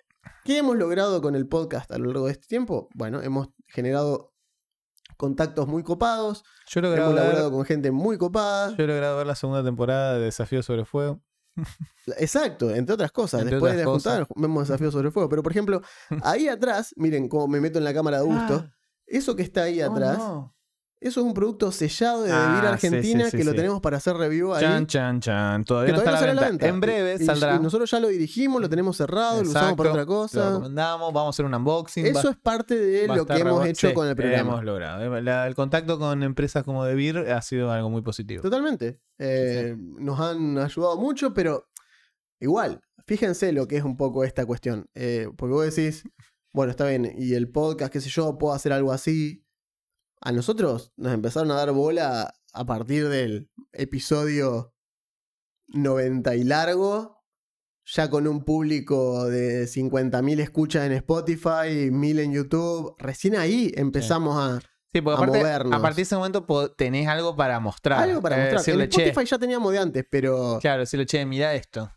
[0.44, 2.88] ¿qué hemos logrado con el podcast a lo largo de este tiempo?
[2.94, 4.29] Bueno, hemos generado
[5.20, 8.74] contactos muy copados, Yo he hemos ver, laburado con gente muy copada.
[8.74, 11.20] yo he logrado ver la segunda temporada de Desafío sobre Fuego.
[12.16, 13.42] Exacto, entre otras cosas.
[13.42, 15.28] Entre Después otras de juntar, vemos desafíos sobre fuego.
[15.28, 15.82] Pero, por ejemplo,
[16.24, 18.64] ahí atrás, miren cómo me meto en la cámara de gusto.
[18.66, 18.74] Ah.
[19.06, 20.56] Eso que está ahí Oh, atrás, no.
[21.00, 24.16] Eso es un producto sellado de Ah, Argentina sí, sí, que lo tenemos para hacer
[24.16, 24.60] review ahí.
[24.62, 25.64] Chan, chan, chan.
[25.64, 26.68] Todavía que no está todavía a no la venta.
[26.68, 27.56] En breve Y- saldrá.
[27.56, 30.46] Y nosotros ya lo dirigimos, lo tenemos cerrado, lo usamos para otra Lo cosa.
[30.48, 32.06] recomendamos, vamos a hacer un unboxing.
[32.06, 34.50] Eso va- es parte de lo que hemos hecho con el programa.
[34.52, 35.16] Hemos logrado.
[35.16, 38.42] Eh, la- el contacto con empresas como DeVir ha sido algo muy positivo.
[38.42, 39.00] Totalmente.
[39.18, 41.66] Eh, Nos han ayudado mucho, pero
[42.40, 44.88] igual, fíjense lo que es un poco esta cuestión.
[44.94, 46.04] Eh, porque vos decís,
[46.52, 49.39] bueno, está bien, y el podcast, qué sé yo, puedo hacer algo así.
[50.20, 54.74] A nosotros nos empezaron a dar bola a partir del episodio
[55.68, 57.24] 90 y largo,
[57.84, 62.94] ya con un público de 50.000 escuchas en Spotify, 1000 en YouTube.
[62.98, 64.60] Recién ahí empezamos a...
[64.92, 65.72] Sí, porque a aparte, movernos.
[65.72, 66.44] a partir de ese momento
[66.76, 68.02] tenés algo para mostrar.
[68.02, 68.58] Algo para Eh, mostrar.
[68.60, 70.58] decirle, en che, Spotify ya teníamos de antes, pero...
[70.60, 71.90] Claro, decirle, che, mirá esto.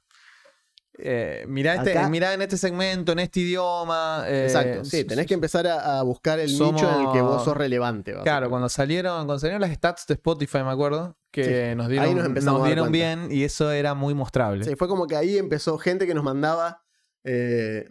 [0.95, 4.25] Eh, mirá, este, Acá- mirá en este segmento, en este idioma.
[4.27, 7.43] eh, Exacto, sí, tenés que empezar a, a buscar el nicho en el que vos
[7.43, 8.13] sos relevante.
[8.21, 12.13] Claro, cuando salieron, cuando salieron las stats de Spotify, me acuerdo, que Sí, nos ahí
[12.13, 14.63] dieron, nos dieron bien y eso era muy mostrable.
[14.65, 16.84] Sí, fue como que ahí empezó gente que nos mandaba
[17.23, 17.89] eh,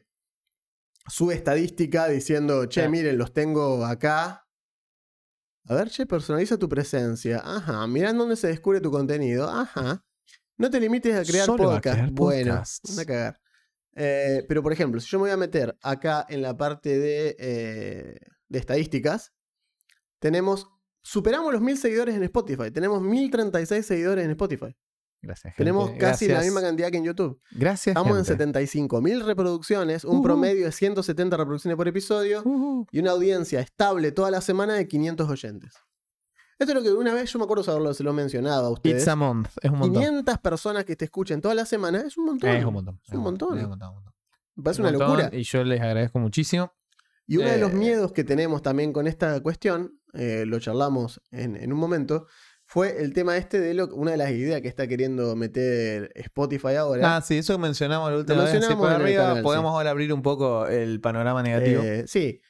[1.08, 4.46] su estadística diciendo, che, miren, los tengo acá.
[5.68, 7.40] A ver, che, personaliza tu presencia.
[7.44, 9.48] Ajá, mirá en dónde se descubre tu contenido.
[9.48, 10.04] Ajá.
[10.62, 11.96] No te limites a crear Solo a podcast.
[11.96, 12.96] crear bueno, podcasts.
[12.96, 13.40] a cagar.
[13.96, 17.34] Eh, pero, por ejemplo, si yo me voy a meter acá en la parte de,
[17.36, 19.32] eh, de estadísticas,
[20.20, 20.68] tenemos.
[21.02, 22.70] Superamos los mil seguidores en Spotify.
[22.70, 24.76] Tenemos 1036 seguidores en Spotify.
[25.20, 25.58] Gracias, gente.
[25.58, 27.40] Tenemos casi la misma cantidad que en YouTube.
[27.50, 27.96] Gracias.
[27.96, 28.60] Estamos en gente.
[28.60, 32.44] 75.000 reproducciones, un promedio de 170 reproducciones por episodio
[32.92, 35.74] y una audiencia estable toda la semana de 500 oyentes.
[36.58, 38.70] Esto es lo que una vez yo me acuerdo saberlo, se lo he mencionado a
[38.70, 39.02] ustedes.
[39.02, 39.48] It's a month.
[39.60, 40.02] Es un montón.
[40.02, 42.50] 500 personas que te escuchen toda la semana es un montón.
[42.50, 43.00] Es un montón.
[43.06, 43.58] Es un montón.
[43.58, 44.14] Es un montón, un montón.
[44.54, 45.38] Me parece Un una montón, locura.
[45.38, 46.72] Y yo les agradezco muchísimo.
[47.26, 47.74] Y uno de los Eh.
[47.74, 52.26] miedos que tenemos también con esta cuestión, eh, lo charlamos en, en un momento,
[52.66, 56.74] fue el tema este de lo, una de las ideas que está queriendo meter Spotify
[56.74, 57.16] ahora.
[57.16, 58.48] Ah, sí, eso mencionamos la última vez.
[58.50, 61.82] sí, mencionamos por arriba canal, podemos ahora abrir un poco el panorama negativo.
[61.82, 62.40] Eh, sí.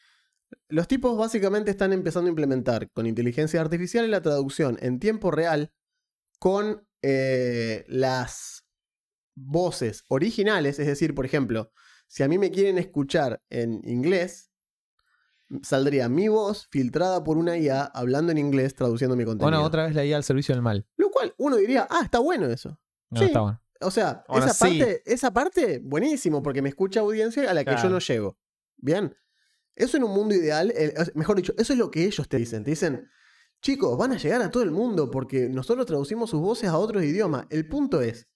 [0.73, 5.71] Los tipos básicamente están empezando a implementar con inteligencia artificial la traducción en tiempo real
[6.39, 8.65] con eh, las
[9.35, 10.79] voces originales.
[10.79, 11.71] Es decir, por ejemplo,
[12.09, 14.51] si a mí me quieren escuchar en inglés,
[15.63, 19.51] saldría mi voz filtrada por una IA hablando en inglés traduciendo mi contenido.
[19.51, 20.87] bueno, otra vez la IA al servicio del mal.
[20.97, 22.81] Lo cual uno diría, ah, está bueno eso.
[23.11, 23.27] No, Sí.
[23.27, 23.63] está bueno.
[23.83, 24.79] O sea, esa sí.
[24.79, 28.39] parte, esa parte, buenísimo, porque me escucha audiencia a la que yo no llego.
[28.79, 29.15] Bien.
[29.75, 32.63] Eso en un mundo ideal, el- mejor dicho, eso es lo que ellos te dicen.
[32.65, 33.09] Te dicen,
[33.61, 37.03] chicos, van a llegar a todo el mundo porque nosotros traducimos sus voces a otros
[37.05, 37.47] idiomas.
[37.51, 38.29] El punto es,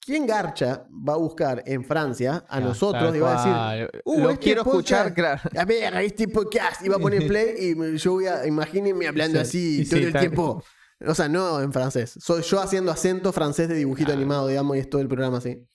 [0.00, 4.00] ¿quién garcha va a buscar en Francia a Claro, nosotros y va a decir.
[4.04, 5.40] "Uh, Lo este quiero escuchar, claro.
[5.58, 9.44] a ver, este podcast, y va a poner play y yo voy a, imagínenme hablando
[9.44, 10.62] Sí, así todo sí, el tiempo.
[11.04, 12.14] O sea, no en francés.
[12.18, 14.18] Soy yo haciendo acento francés de dibujito Claro.
[14.20, 15.66] animado, digamos, y es todo el programa así.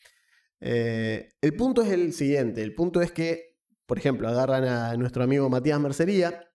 [0.59, 2.61] Eh, el punto es el siguiente.
[2.63, 3.50] El punto es que,
[3.91, 6.47] por ejemplo, agarran a nuestro amigo Matías Mercería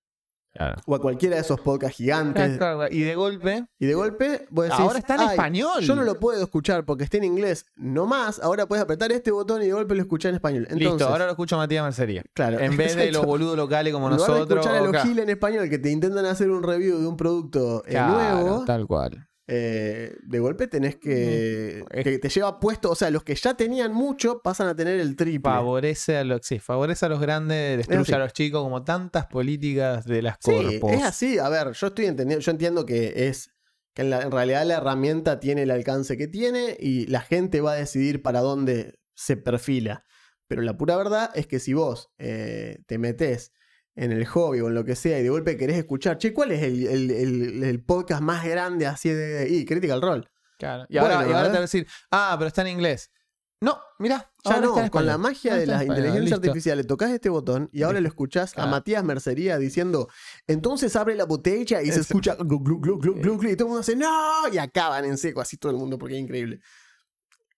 [0.55, 0.77] Claro.
[0.87, 2.94] o a cualquiera de esos podcasts gigantes Claro, claro.
[2.94, 5.83] Y de golpe, y de golpe vos decís, ahora está en "Ay, español.
[5.83, 7.66] Yo no lo puedo escuchar porque está en inglés.
[7.77, 10.62] No más, ahora puedes apretar este botón y de golpe lo escuchás en español.
[10.70, 12.25] Entonces, Listo, ahora lo escucho a Matías Mercería.
[12.33, 14.49] claro, En vez de los boludos locales como de nosotros.
[14.61, 17.83] escuchar a los giles en español que te intentan hacer un review de un producto
[17.87, 19.29] eh, Claro, nuevo, Tal cual.
[19.48, 23.92] Eh, de golpe tenés que, que te lleva puesto, o sea, los que ya tenían
[23.92, 25.40] mucho pasan a tener el triple.
[25.50, 30.04] Favorece a los, sí, favorece a los grandes, destruye a los chicos, como tantas políticas
[30.04, 30.92] de las Sí, corpos.
[30.92, 31.38] es así.
[31.38, 33.50] A ver, yo estoy entendiendo, yo entiendo que es
[33.94, 37.61] que en, la- en realidad la herramienta tiene el alcance que tiene y la gente
[37.61, 40.04] va a decidir para dónde se perfila.
[40.48, 43.52] Pero la pura verdad es que si vos eh, te metés
[43.96, 46.52] en el hobby o en lo que sea y de golpe querés escuchar, che, ¿cuál
[46.52, 49.48] es el, el- el- el podcast más grande así de...
[49.48, 50.28] Y Critical Role.
[50.59, 50.87] Claro.
[50.88, 53.11] Y ahora, Bueno, y ahora te va a decir, ah, pero está en inglés.
[53.59, 57.30] No, mira, Ya no, está con la magia Ahora de las inteligencias artificiales tocas este
[57.30, 58.70] botón y ahora lo escuchás a Claro.
[58.70, 60.09] Matías Mercería diciendo,
[60.46, 63.96] entonces abre la botella y se escucha glu, glu, glu, y todo el mundo hace
[63.96, 66.61] no y acaban en seco, así todo el mundo porque es increíble.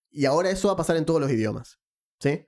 [0.09, 1.79] Y ahora eso va a pasar en todos los idiomas.
[2.21, 2.45] ¿Sí?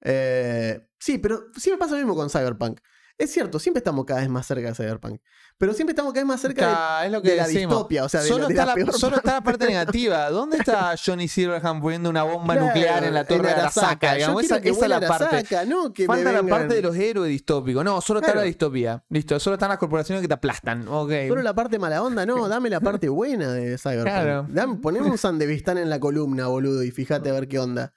[0.00, 2.80] Eh, sí, pero siempre pasa lo mismo con Cyberpunk.
[3.16, 5.20] Es cierto, siempre estamos cada vez más cerca de Cyberpunk.
[5.56, 8.02] Pero siempre estamos cada vez más cerca de, Ca- es lo que de la distopia,
[8.04, 9.66] o sea, de, solo, la, de está la la, está la parte.
[9.68, 10.30] negativa.
[10.30, 14.12] ¿Dónde está Johnny Silverhand poniendo una bomba Claro, nuclear en la torre de Arasaka?
[14.14, 14.44] Yo digamos?
[14.44, 15.46] Esa, es la parte.
[15.66, 17.84] No que Falta la parte de los héroes distópicos.
[17.84, 19.04] No, solo está la distopía.
[19.08, 20.88] Listo, solo están las corporaciones que te aplastan.
[20.88, 21.12] Ok.
[21.28, 24.06] Solo la parte mala onda, no, dame la parte buena de Cyberpunk.
[24.06, 24.46] Claro.
[24.50, 27.94] Dame, poneme un Sandevistán en la columna, boludo, y fíjate a ver qué onda.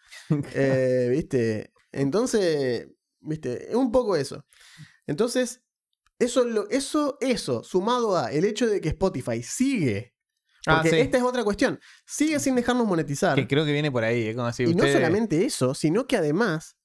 [0.54, 1.74] Eh, ¿Viste?
[1.92, 2.88] Entonces,
[3.20, 3.70] ¿viste?
[3.70, 4.46] Es un poco eso.
[5.08, 5.64] Entonces,
[6.20, 10.14] eso, eso, eso, sumado a el hecho de que Spotify sigue.
[10.66, 11.00] Ah, Porque sí.
[11.00, 11.80] esta es otra cuestión.
[12.06, 13.36] Sigue sin dejarnos monetizar.
[13.36, 14.34] Que creo que viene por ahí.
[14.36, 16.76] Como así, y no solamente eso, sino que además,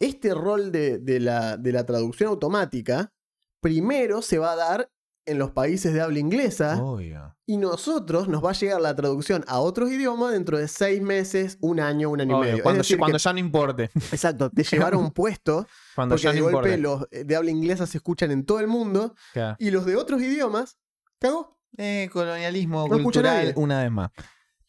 [0.00, 3.12] este rol de, de la, de la traducción automática,
[3.60, 4.90] primero se va a dar
[5.26, 6.80] en los países de habla inglesa.
[6.82, 7.36] Obvio.
[7.46, 11.58] Y nosotros nos va a llegar la traducción a otros idiomas dentro de seis meses,
[11.60, 12.62] un año, un año y medio.
[12.62, 13.90] Cuando, decir, cuando que- ya no importe.
[14.12, 14.62] exacto, te
[14.94, 16.78] llevaron un puesto, Cuando porque ya de no golpe importe.
[16.78, 19.14] los eh, de habla inglesa se escuchan en todo el mundo,
[19.58, 20.78] y los de otros idiomas,
[21.20, 21.58] ¿cagó?
[21.76, 24.10] Eh, colonialismo No cultural, una vez más.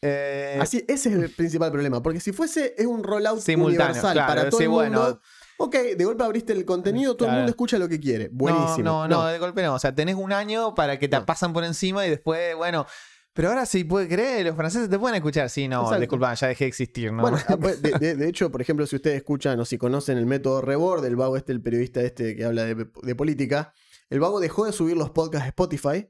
[0.02, 4.14] Eh, Así, ese es el principal problema, porque si fuese es un rollout Simultáneo, universal
[4.14, 5.20] claro, para todo sí, el mundo, bueno.
[5.58, 8.84] Ok, de golpe abriste el contenido, todo el mundo escucha lo que quiere, buenísimo.
[8.84, 9.76] No, no, no, de golpe no.
[9.76, 11.26] O sea, tenés un año para que te No.
[11.26, 12.86] pasan por encima y después, bueno.
[13.34, 15.48] Pero ahora sí puede creer, los franceses te pueden escuchar.
[15.52, 16.00] Sí, no, Exacto.
[16.02, 17.22] disculpa, ya dejé de existir, ¿no?
[17.22, 17.38] Bueno,
[17.82, 21.06] de, de- de hecho, por ejemplo, si ustedes escuchan o si conocen el método Rebord,
[21.06, 23.74] el vago este, el periodista este que habla de, de política,
[24.10, 26.10] el vago dejó de subir los podcasts a Spotify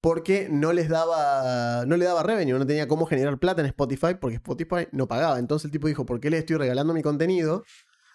[0.00, 4.14] porque no les daba no le daba revenue, no tenía cómo generar plata en Spotify
[4.20, 5.38] porque Spotify no pagaba.
[5.38, 7.64] Entonces el tipo dijo, ¿por qué les estoy regalando mi contenido?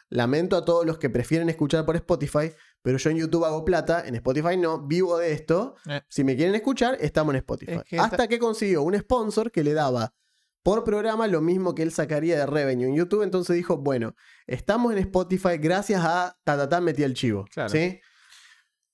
[0.10, 4.04] Lamento a todos los que prefieren escuchar por Spotify, pero yo en YouTube hago plata,
[4.06, 5.76] en Spotify no, vivo de esto.
[5.89, 6.02] Eh.
[6.08, 7.72] Si me quieren escuchar, estamos en Spotify.
[7.74, 10.13] Es que Hasta que consiguió un sponsor que le daba
[10.63, 13.24] por programa lo mismo que él sacaría de revenue en YouTube.
[13.24, 14.15] Entonces dijo, bueno,
[14.48, 17.46] estamos en Spotify gracias a Tatatán metí el chivo.
[17.54, 17.70] Claro.
[17.70, 18.00] ¿sí?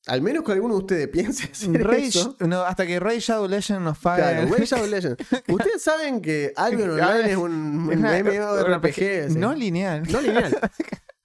[0.08, 2.36] Al menos que alguno de ustedes piense hacer Rage, eso.
[2.40, 4.22] no, hasta que Rage Shadow Legend nos pague.
[4.22, 5.18] Claro, Rage Shadow Legends.
[5.48, 9.38] Ustedes saben que Albion Online es un, Es una- MMORPG.
[9.38, 10.04] No lineal.
[10.12, 10.58] No lineal.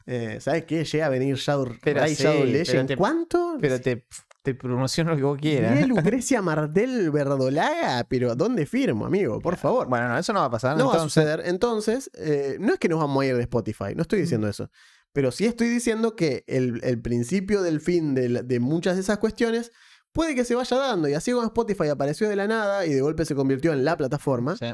[0.07, 0.85] Eh, ¿Sabes qué?
[0.85, 2.89] Llega a venir Shadow, Pero Ray sí, Shadow pero Legend.
[2.89, 3.59] te- ¿Cuánto?
[3.61, 4.07] Pero te,
[4.43, 5.73] te promociono lo que vos quieras.
[5.73, 9.41] Viene Lucrecia Martel Verdolaga, pero ¿dónde firmo, amigo?
[9.41, 9.87] Por favor.
[9.89, 10.79] Bueno, no, eso no va a pasar.
[10.79, 11.43] no va a suceder.
[11.45, 14.71] Entonces, eh, no es que nos vamos a ir de Spotify, no estoy diciendo eso.
[15.13, 19.01] Pero sí estoy diciendo que el, el principio del fin de, la- de muchas de
[19.03, 19.73] esas cuestiones
[20.13, 21.09] puede que se vaya dando.
[21.09, 23.97] Y así como Spotify apareció de la nada y de golpe se convirtió en la
[23.97, 24.67] plataforma, Sí.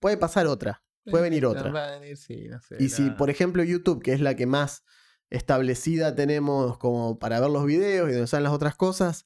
[0.00, 0.82] puede pasar otra.
[1.08, 1.70] Puede venir otra.
[1.70, 4.46] Va a venir, sí, no sé, Y si, por ejemplo, YouTube, que es la que
[4.46, 4.82] más
[5.30, 9.24] establecida tenemos como para ver los videos y donde salen las otras cosas,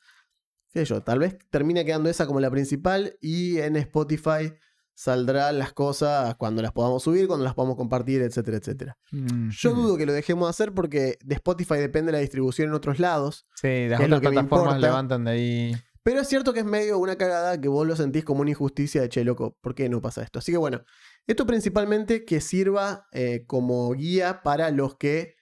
[0.73, 4.53] qué sé yo, tal vez termine quedando esa como la principal y en Spotify
[5.01, 8.99] saldrán las cosas cuando las podamos subir, cuando las podamos compartir, etcétera, etcétera.
[9.13, 12.75] Mm, Yo dudo que lo dejemos de hacer porque de Spotify depende la distribución en
[12.75, 15.77] otros lados, Sí, las otras plataformas levantan de ahí.
[16.03, 19.01] pero es cierto que es medio una cagada que vos lo sentís como una injusticia
[19.01, 20.39] de che, loco, ¿por qué no pasa esto?
[20.41, 20.83] Así que bueno,
[21.27, 25.37] esto principalmente que sirva eh, como guía para los que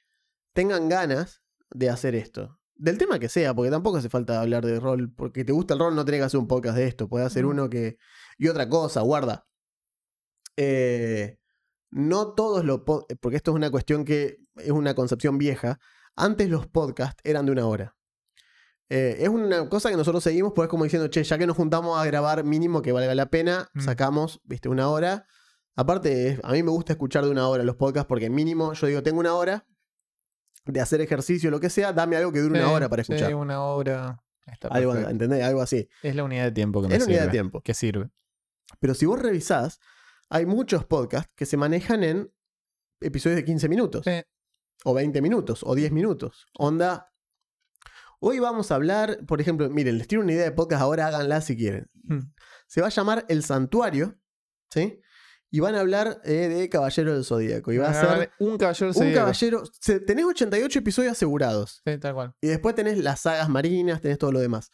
[0.55, 2.55] tengan ganas de hacer esto.
[2.81, 5.12] Del tema que sea, porque tampoco hace falta hablar de rol.
[5.12, 7.09] Porque te gusta el rol, no tenés que hacer un podcast de esto.
[7.09, 7.49] Puede hacer Mm.
[7.49, 7.97] uno que.
[8.38, 9.47] Y otra cosa, guarda.
[10.61, 11.38] Eh,
[11.90, 12.81] no todos los.
[12.81, 15.79] po- Porque esto es una cuestión que es una concepción vieja.
[16.16, 17.94] Antes los podcasts eran de una hora.
[18.90, 21.57] Eh, es una cosa que nosotros seguimos, pues es como diciendo, che, ya que nos
[21.57, 23.81] juntamos a grabar mínimo que valga la pena, Mm.
[23.81, 25.27] sacamos, viste, una hora.
[25.77, 29.03] Aparte, a mí me gusta escuchar de una hora los podcasts porque mínimo yo digo,
[29.03, 29.64] tengo una hora
[30.64, 33.12] de hacer ejercicio, lo que sea, dame algo que dure una Sí, hora para sí,
[33.12, 33.35] escuchar.
[33.37, 34.21] una hora.
[34.47, 35.11] Está algo, perfecto.
[35.12, 35.44] ¿entendés?
[35.44, 35.88] Algo así.
[36.03, 37.61] Es la unidad de tiempo que me Es la unidad de tiempo.
[37.61, 38.09] Que sirve.
[38.81, 39.79] Pero si vos revisás,
[40.31, 42.33] hay muchos podcasts que se manejan en
[43.01, 44.23] episodios de 15 minutos, Sí.
[44.85, 46.47] o 20 minutos, o 10 minutos.
[46.59, 47.12] Onda.
[48.21, 51.41] Hoy vamos a hablar, por ejemplo, miren, les tiro una idea de podcast, ahora háganla
[51.41, 51.87] si quieren.
[52.05, 52.33] Mm.
[52.67, 54.19] Se va a llamar El Santuario,
[54.73, 55.01] ¿sí?
[55.51, 57.73] Y van a hablar eh, de Caballero del Zodíaco.
[57.73, 59.19] Y va a ser un caballero un zodíaco.
[59.21, 59.62] caballero.
[59.81, 61.81] se- tenés 88 episodios asegurados.
[61.87, 62.35] Sí, tal cual.
[62.43, 64.71] Y después tenés las sagas marinas, tenés todo lo demás.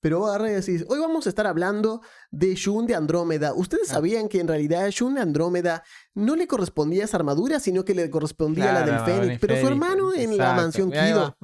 [0.00, 3.52] Pero vos agarrás y decís, hoy vamos a estar hablando de Jun de Andrómeda.
[3.54, 3.94] ¿Ustedes Ah.
[3.94, 5.82] sabían que en realidad Jun de Andrómeda
[6.14, 9.40] no le correspondía esa armadura, sino que le correspondía la del Fénix?
[9.40, 11.36] Pero su hermano en la mansión Kido.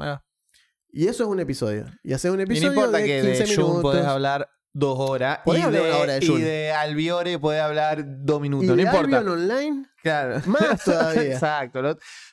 [0.95, 1.87] Y eso es un episodio.
[2.03, 3.83] Y hacer un Y episodio no importa de que 15 de minutos.
[3.83, 5.41] podés hablar dos horas.
[5.45, 6.41] Podés Y hablar de, una hora de y Jun.
[6.41, 8.67] de Albiore puede hablar dos minutos.
[8.69, 9.19] No de importa.
[9.19, 10.41] Albion Online, Claro.
[10.47, 11.23] más todavía.
[11.35, 11.81] Exacto.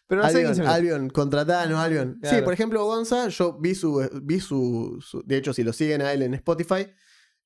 [0.08, 2.19] Pero no sé Albion, se- Albion, contratanos, Albion.
[2.23, 6.02] Sí, por ejemplo, Gonza, yo vi su, vi su, su- De hecho, si lo siguen
[6.02, 6.88] a él en Spotify,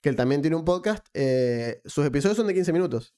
[0.01, 3.15] que él también tiene un podcast, eh, sus episodios son de 15 minutos.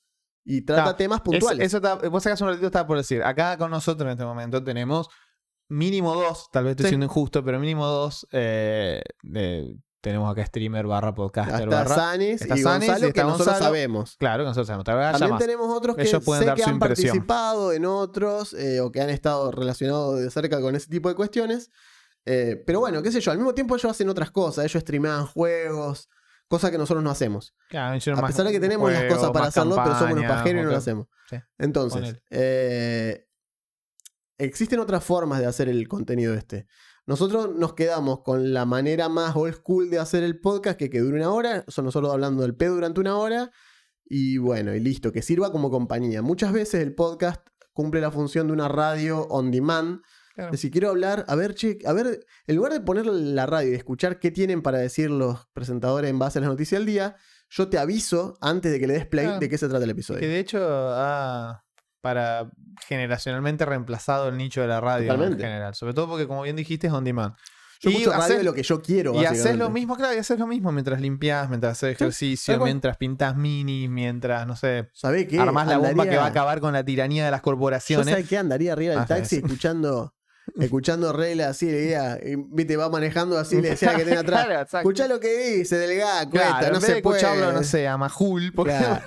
[0.47, 1.65] Y trata temas Es- puntuales.
[1.65, 3.23] eso está- vos sacás un ratito, estaba por decir.
[3.23, 5.09] Acá con nosotros en este momento tenemos
[5.69, 6.89] mínimo dos, tal vez estoy Sí.
[6.89, 8.27] siendo injusto, pero mínimo dos.
[8.31, 11.95] eh, de- tenemos acá streamer barra podcaster está barra.
[11.95, 13.65] Sanis está y Sanis Gonzalo, está que nosotros Gonzalo.
[13.65, 14.15] sabemos.
[14.17, 14.85] Claro, que nosotros sabemos.
[14.85, 17.07] Tal vez haya También tenemos otros que Ellos pueden sé dar que su han impresión.
[17.09, 21.15] participado en otros eh, o que han estado relacionados de cerca con ese tipo de
[21.15, 21.71] cuestiones.
[22.27, 24.65] Eh, pero bueno, qué sé yo, al mismo tiempo ellos hacen otras cosas.
[24.65, 26.07] Ellos streamean juegos,
[26.47, 27.55] cosas que nosotros no hacemos.
[27.69, 30.65] Claro, A pesar de que tenemos las cosas para hacerlo, pero somos unos pajeros y
[30.65, 31.07] no lo hacemos.
[31.29, 33.27] Sí, Entonces, eh,
[34.37, 36.67] existen otras formas de hacer el contenido este.
[37.07, 40.99] Nosotros nos quedamos con la manera más old school de hacer el podcast, que, que
[40.99, 41.63] dure una hora.
[41.67, 43.51] Son nosotros hablando del pedo durante una hora.
[44.05, 46.21] Y bueno, y listo, que sirva como compañía.
[46.21, 50.01] Muchas veces el podcast cumple la función de una radio on demand.
[50.35, 50.51] Claro.
[50.51, 53.71] De si quiero hablar, a ver, che, a ver, en lugar de poner la radio
[53.71, 57.15] y escuchar qué tienen para decir los presentadores en base a las noticias del día,
[57.49, 59.39] yo te aviso antes de que le des play Claro.
[59.39, 60.19] de qué se trata el episodio.
[60.19, 61.64] Que de hecho ha
[62.05, 62.51] para
[62.87, 65.41] generacionalmente reemplazado el nicho de la radio Totalmente.
[65.41, 65.73] en general.
[65.73, 67.33] Sobre todo porque, como bien dijiste, es on demand.
[67.79, 69.19] Yo Y de lo que yo quiero.
[69.19, 72.97] Y haces lo mismo, claro, y haces lo mismo mientras limpias, mientras haces ejercicio, mientras
[72.97, 75.39] pintas minis, mientras, no sé, ¿Sabés qué?
[75.39, 78.07] armás la bomba que va a acabar con la tiranía de las Yo corporaciones.
[78.07, 80.13] sabés qué andaría arriba del taxi escuchando,
[80.59, 84.45] escuchando reglas así, le diría, y, viste, va manejando así, le decía que tiene atrás.
[84.45, 84.61] Claro.
[84.79, 87.17] Escuchá lo que dice, delgada, cuesta, Claro, no en vez se de puede.
[87.19, 89.01] escucharlo, no sé, a Majul, porque Claro.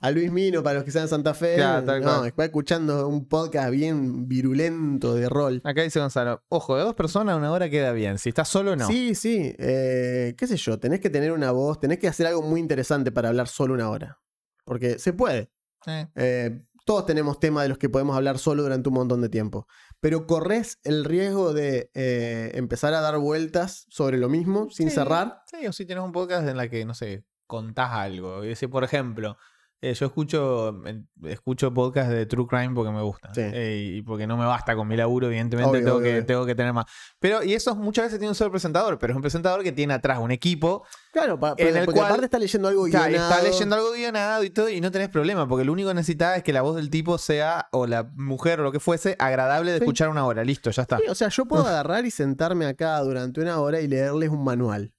[0.00, 1.56] A Luis Mino, para los que sean Santa Fe.
[1.58, 5.60] No, está escuchando un podcast bien virulento de rol.
[5.64, 8.86] acá dice Gonzalo, ojo, de dos personas una hora queda bien, si estás solo no.
[8.86, 9.54] Sí, sí.
[9.58, 13.12] eh, qué sé yo, tenés que tener una voz, tenés que hacer algo muy interesante
[13.12, 14.18] para hablar solo una hora.
[14.64, 15.50] Porque se puede.
[15.86, 19.28] Eh, Eh, todos tenemos temas de los que podemos hablar solo durante un montón de
[19.28, 19.66] tiempo.
[20.00, 24.94] Pero corres el riesgo de eh, empezar a dar vueltas sobre lo mismo sin Sí.
[24.96, 25.42] cerrar.
[25.46, 28.42] Sí, o si tienes un podcast en la que, no sé, contás algo.
[28.44, 29.36] Y decir, por ejemplo,
[29.82, 30.82] eh, yo escucho,
[31.24, 33.32] escucho podcast de True Crime porque me gusta.
[33.34, 33.40] Sí.
[33.42, 36.26] Eh, y porque no me basta con mi laburo, evidentemente Obvio, tengo, obvio, que, obvio.
[36.26, 36.84] tengo que tener más.
[37.18, 39.94] Pero, y eso muchas veces tiene un solo presentador, pero es un presentador que tiene
[39.94, 43.42] atrás un equipo Claro, En el porque cual- aparte está leyendo algo que está guionado.
[43.42, 46.42] leyendo algo guionado y todo, y no tenés problema, porque lo único que necesitas es
[46.44, 49.78] que la voz del tipo sea, o la mujer o lo que fuese, agradable de
[49.78, 49.84] Sí.
[49.84, 50.44] escuchar una hora.
[50.44, 50.98] Listo, ya está.
[50.98, 54.44] Sí, o sea, yo puedo agarrar y sentarme acá durante una hora y leerles un
[54.44, 54.92] manual.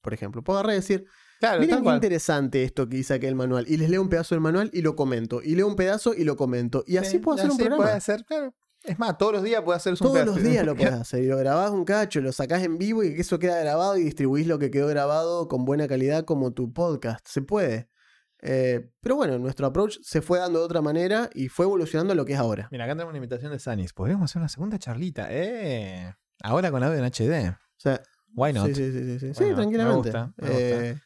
[0.00, 1.04] Por ejemplo, puedo agarrar y decir,
[1.42, 1.94] Claro, miren qué cual.
[1.96, 3.64] interesante esto que dice aquel el manual.
[3.68, 5.42] Y les leo un pedazo del manual y lo comento.
[5.42, 6.84] Y leo un pedazo y lo comento.
[6.86, 7.82] Y así Sí, puedo hacer un así programa.
[7.82, 8.54] puede hacer, claro.
[8.84, 10.34] Es más, todos los días puede hacer un Todos pedazo.
[10.34, 11.22] los días lo podés hacer.
[11.24, 14.46] Y lo grabás un cacho, lo sacás en vivo y eso queda grabado y distribuís
[14.46, 17.26] lo que quedó grabado con buena calidad como tu podcast.
[17.28, 17.88] Se puede.
[18.40, 22.16] Eh, pero bueno, nuestro approach se fue dando de otra manera y fue evolucionando a
[22.16, 22.68] lo que es ahora.
[22.72, 23.92] Mira, acá tenemos una invitación de Sanis.
[23.92, 25.28] Podríamos hacer una segunda charlita.
[25.30, 26.12] Eh.
[26.42, 27.50] Ahora con audio en HD.
[27.50, 28.02] O sea,
[28.34, 28.66] Why not?
[28.68, 29.44] sí, sí, sí, sí, sí.
[29.54, 29.84] Tranquilamente.
[29.84, 30.60] Me gusta, me gusta.
[30.86, 30.96] Eh,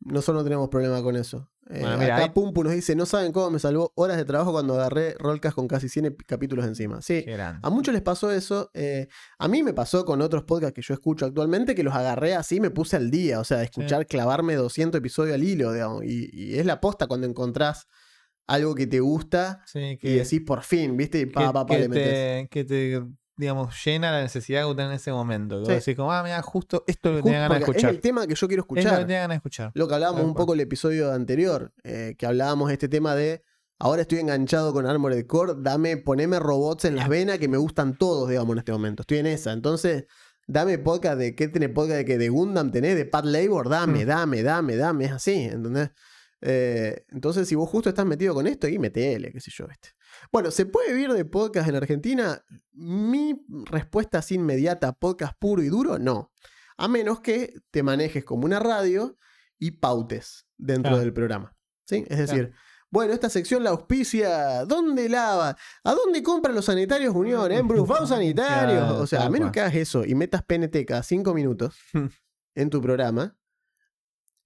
[0.00, 1.50] nosotros no tenemos problema con eso.
[1.68, 4.24] Eh, Bueno, mira, acá ahí- Pumpu nos dice, no saben cómo me salvó horas de
[4.24, 7.00] trabajo cuando agarré Rollcast con casi 100 ep- capítulos encima.
[7.00, 7.24] Sí.
[7.62, 8.70] A muchos les pasó eso.
[8.74, 9.06] eh,
[9.38, 12.60] a mí me pasó con otros podcasts que yo escucho actualmente que los agarré así,
[12.60, 13.38] me puse al día.
[13.38, 16.02] O sea, de escuchar clavarme 200 episodios al hilo, digamos.
[16.04, 17.86] Y, y es la posta cuando encontrás
[18.48, 21.20] algo que te gusta Sí, y que, decís por fin, ¿viste?
[21.20, 22.04] Y que, pa, pa, pa, que le metés.
[22.12, 23.02] te, que te,
[23.40, 25.64] digamos, llena la necesidad que tenés en ese momento.
[25.64, 25.72] Sí.
[25.72, 27.90] decís como, ah, mira, justo esto es lo que tenía ganas de escuchar.
[27.90, 29.00] Es el tema que yo quiero Es lo que escuchar.
[29.00, 29.70] tenía ganas de escuchar.
[29.74, 33.42] Lo que hablábamos un poco el episodio anterior, eh, que hablábamos de este tema de
[33.78, 37.96] ahora estoy enganchado con Armored Core, dame, poneme robots en las venas que me gustan
[37.96, 39.02] todos, digamos, en este momento.
[39.02, 39.52] Estoy en esa.
[39.52, 40.04] Entonces,
[40.46, 44.04] dame podcast de qué tenés podcast de que de Gundam tenés, de Pat Labor, dame,
[44.04, 44.08] Mm.
[44.08, 45.04] dame, dame, dame.
[45.06, 45.90] Es así, ¿entendés?
[46.42, 49.90] Eh, entonces, si vos justo estás metido con esto, y metele, qué sé yo, ¿viste?
[50.32, 52.44] Bueno, ¿se puede vivir de podcast en Argentina?
[52.72, 56.32] Mi respuesta así inmediata, podcast puro y duro, no.
[56.76, 59.16] A menos que te manejes como una radio
[59.58, 60.98] y pautes dentro Claro.
[61.04, 61.56] del programa.
[61.84, 62.04] ¿sí?
[62.08, 62.20] Es Claro.
[62.26, 62.52] decir,
[62.90, 64.64] bueno, esta sección la auspicia.
[64.64, 65.56] ¿Dónde lava?
[65.84, 67.50] ¿A dónde compran los sanitarios Unión?
[67.52, 68.78] ¿En Brufao Sanitarios?
[68.84, 71.76] Claro, o sea, a menos que hagas eso y metas PNT cada cinco minutos
[72.54, 73.36] en tu programa.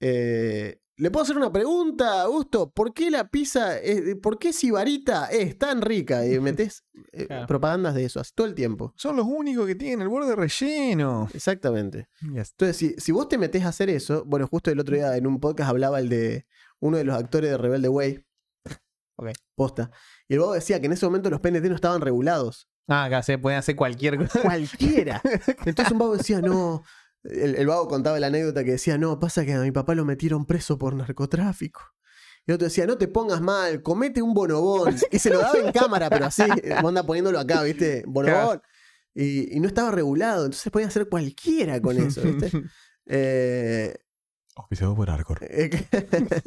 [0.00, 2.70] eh, ¿Le puedo hacer una pregunta, Augusto?
[2.70, 6.24] ¿Por qué la pizza, es- por qué Sibarita es tan rica?
[6.26, 7.46] Y metes eh, Claro.
[7.46, 8.92] propagandas de eso así todo el tiempo.
[8.96, 11.28] Son los únicos que tienen el borde relleno.
[11.34, 12.08] Exactamente.
[12.32, 12.50] Yes.
[12.52, 15.26] Entonces, si, si vos te metés a hacer eso, bueno, justo el otro día en
[15.26, 16.46] un podcast hablaba el de
[16.78, 18.24] uno de los actores de Rebelde Way.
[19.16, 19.28] Ok.
[19.56, 19.90] Posta.
[20.28, 22.68] Y el bobo decía que en ese momento los PNT no estaban regulados.
[22.88, 24.42] Ah, acá se pueden hacer cualquier cosa.
[24.42, 25.22] Cualquiera.
[25.64, 26.82] Entonces un bobo decía, no,
[27.24, 30.04] El, el vago contaba la anécdota que decía, no, pasa que a mi papá lo
[30.04, 31.80] metieron preso por narcotráfico.
[32.46, 34.94] Y otro decía, no te pongas mal, comete un bonobón.
[35.10, 36.42] Y se lo daba en cámara, pero así,
[36.76, 38.04] anda poniéndolo acá, ¿viste?
[38.06, 38.60] Bonobón.
[39.14, 42.50] Y, y no estaba regulado, entonces podía hacer cualquiera con eso, ¿viste?
[43.06, 43.94] Eh,
[44.56, 45.38] Auspiciado por Arcor.
[45.42, 45.68] eh,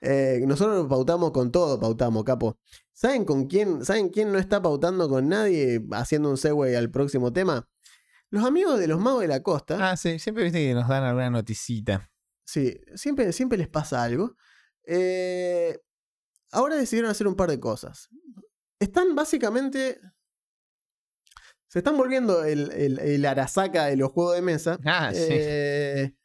[0.00, 2.58] eh, nosotros pautamos con todo, pautamos, capo.
[2.94, 3.84] ¿Saben con quién?
[3.84, 7.68] ¿Saben quién no está pautando con nadie haciendo un segue al próximo tema?
[8.30, 9.90] Los amigos de los magos de la costa.
[9.90, 12.10] Ah, sí, siempre viste que nos dan alguna noticita.
[12.46, 14.36] Sí, siempre, siempre les pasa algo.
[14.86, 15.78] Eh,
[16.52, 18.08] ahora decidieron hacer un par de cosas.
[18.80, 20.00] Están básicamente.
[21.68, 24.78] Se están volviendo el, el, el Arasaka de los juegos de mesa.
[24.84, 25.20] Ah, sí.
[25.28, 26.16] Eh,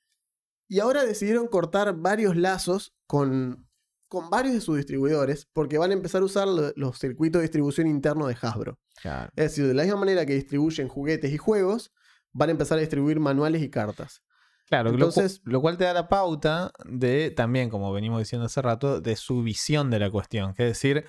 [0.67, 3.67] y ahora decidieron cortar varios lazos con,
[4.07, 7.43] con varios de sus distribuidores porque van a empezar a usar lo- los circuitos de
[7.43, 8.79] distribución internos de Hasbro.
[9.01, 9.31] Claro.
[9.35, 11.91] Es decir, de la misma manera que distribuyen juguetes y juegos,
[12.33, 14.21] van a empezar a distribuir manuales y cartas.
[14.67, 18.61] Claro, lo Entonces- lo, cual te da la pauta de también, como venimos diciendo hace
[18.61, 20.53] rato, de su visión de la cuestión.
[20.55, 21.05] Que es decir,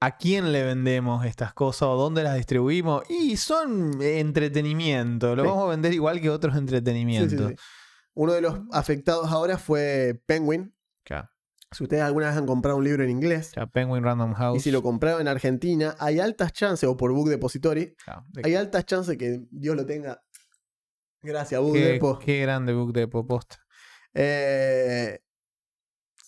[0.00, 3.02] ¿a quién le vendemos estas cosas o dónde las distribuimos?
[3.08, 5.34] Y son entretenimiento.
[5.34, 5.48] Lo Sí.
[5.48, 7.48] vamos a vender igual que otros sí, entretenimientos.
[7.50, 7.56] sí.
[8.14, 10.74] Uno de los afectados ahora fue Penguin.
[11.72, 11.76] Claro.
[11.78, 14.58] Si ustedes alguna vez han comprado un libro en inglés Ya, Penguin Random House.
[14.58, 18.42] y si lo compraron en Argentina, hay altas chances, o por Book Depository, Claro, de-
[18.44, 20.22] hay altas chances que Dios lo tenga.
[21.22, 22.18] Gracias, Book qué, Depo.
[22.18, 23.54] qué grande book de post.
[24.14, 25.20] Eh,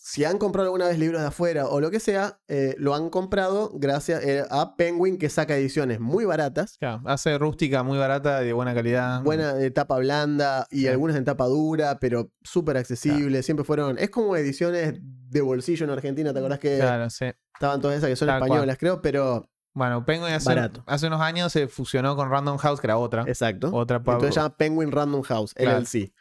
[0.06, 3.08] si han comprado alguna vez libros de afuera o lo que sea, eh, lo han
[3.10, 8.40] comprado gracias eh, a Penguin que saca ediciones muy baratas, Claro, hace rústica muy barata
[8.40, 9.22] de buena calidad.
[9.22, 10.88] buena de tapa blanda y Sí.
[10.88, 13.44] algunas en tapa dura, pero súper accesibles.
[13.46, 13.98] Siempre fueron.
[13.98, 15.00] Es como ediciones
[15.34, 17.26] de bolsillo en Argentina, ¿te acordás que Claro, sí.
[17.54, 18.50] estaban todas esas que son Tal cual.
[18.50, 19.02] españolas, creo?
[19.02, 19.50] Pero.
[19.74, 23.24] Bueno, Penguin hace, unos años se fusionó con Random House, que era otra.
[23.26, 23.70] Exacto.
[23.74, 25.78] Otra Entonces se llama Penguin Random House, Claro.
[25.80, 26.12] LLC.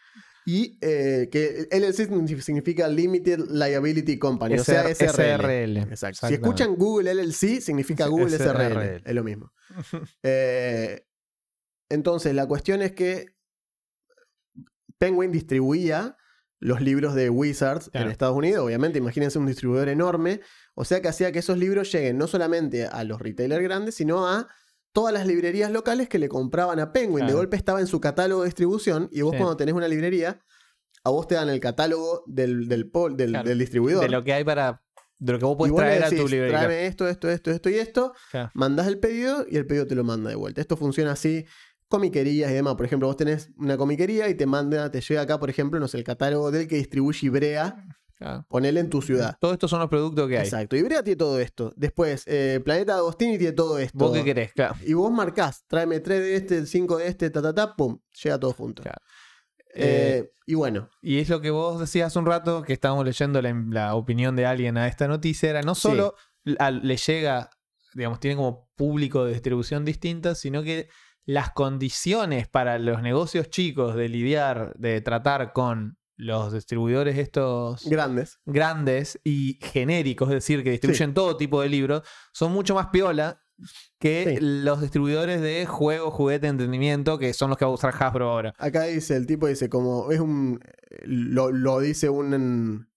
[0.45, 5.41] Y eh, que LLC significa Limited Liability Company, o sea, SR- SRL.
[5.41, 5.77] SRL.
[5.91, 6.27] Exacto.
[6.27, 8.73] Si escuchan Google LLC, significa Google SRL.
[8.73, 9.01] SRL.
[9.05, 9.53] Es lo mismo.
[10.23, 11.05] Eh,
[11.89, 13.35] entonces, la cuestión es que
[14.97, 16.17] Penguin distribuía
[16.63, 18.05] los libros de Wizards Claro.
[18.07, 18.65] en Estados Unidos.
[18.65, 20.41] Obviamente, imagínense un distribuidor enorme.
[20.75, 24.27] O sea que hacía que esos libros lleguen no solamente a los retailers grandes, sino
[24.27, 24.47] a
[24.93, 27.25] todas las librerías locales que le compraban a Penguin.
[27.27, 29.37] De golpe estaba en su catálogo de distribución y vos Sí.
[29.37, 30.39] cuando tenés una librería,
[31.03, 33.49] a vos te dan el catálogo del, del, pol- del, Claro.
[33.49, 34.01] del distribuidor.
[34.03, 34.81] De lo que hay para.
[35.19, 36.59] De lo que vos le traer a tu librería.
[36.59, 38.13] tráeme esto, esto, esto, esto y esto.
[38.31, 38.51] Claro.
[38.53, 40.59] Mandás el pedido y el pedido te lo manda de vuelta.
[40.61, 41.45] Esto funciona así,
[41.97, 42.75] comiquerías y demás.
[42.75, 45.87] Por ejemplo, vos tenés una comiquería y te manda, te llega acá, por ejemplo, no
[45.87, 47.75] sé, el catálogo del que distribuye Ibrea,
[48.17, 48.45] Claro.
[48.49, 49.37] ponele en tu ciudad.
[49.39, 50.43] Todos estos son los productos que hay.
[50.45, 51.71] Exacto, Ibrea tiene todo esto.
[51.75, 53.97] Después, eh, Planeta Agostini tiene todo esto.
[53.99, 54.53] ¿Vos qué querés?
[54.53, 54.75] Claro.
[54.85, 58.39] Y vos marcás, tráeme 3 de este, 5 de este, ta, ta, ta, pum, llega
[58.39, 58.81] todo junto.
[58.83, 58.97] Claro.
[59.75, 63.41] Eh, y bueno, Y es lo que vos decías hace un rato, que estábamos leyendo
[63.41, 66.15] la, la opinión de alguien a esta noticia, era no solo
[66.59, 67.49] a- le llega,
[67.95, 70.89] digamos, tiene como público de distribución distinta, sino que
[71.25, 78.39] las condiciones para los negocios chicos de lidiar, de tratar con los distribuidores estos grandes.
[78.45, 82.03] grandes y genéricos, es decir, que distribuyen todo tipo de libros,
[82.33, 83.41] son mucho más piola
[83.99, 84.45] que Sí.
[84.45, 88.53] los distribuidores de juegos, juguete, entretenimiento, que son los que va a usar Hasbro ahora.
[88.57, 90.59] Acá dice, el tipo dice, como es un.
[91.03, 92.87] Lo, lo dice un.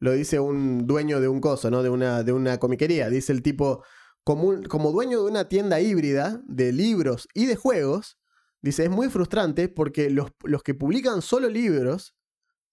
[0.00, 1.82] Lo dice un dueño de un coso, ¿no?
[1.82, 3.08] De una, de una comiquería.
[3.08, 3.82] Dice el tipo,
[4.28, 8.18] como, un- como dueño de una tienda híbrida de libros y de juegos,
[8.60, 12.14] dice, es muy frustrante porque los, los que publican solo libros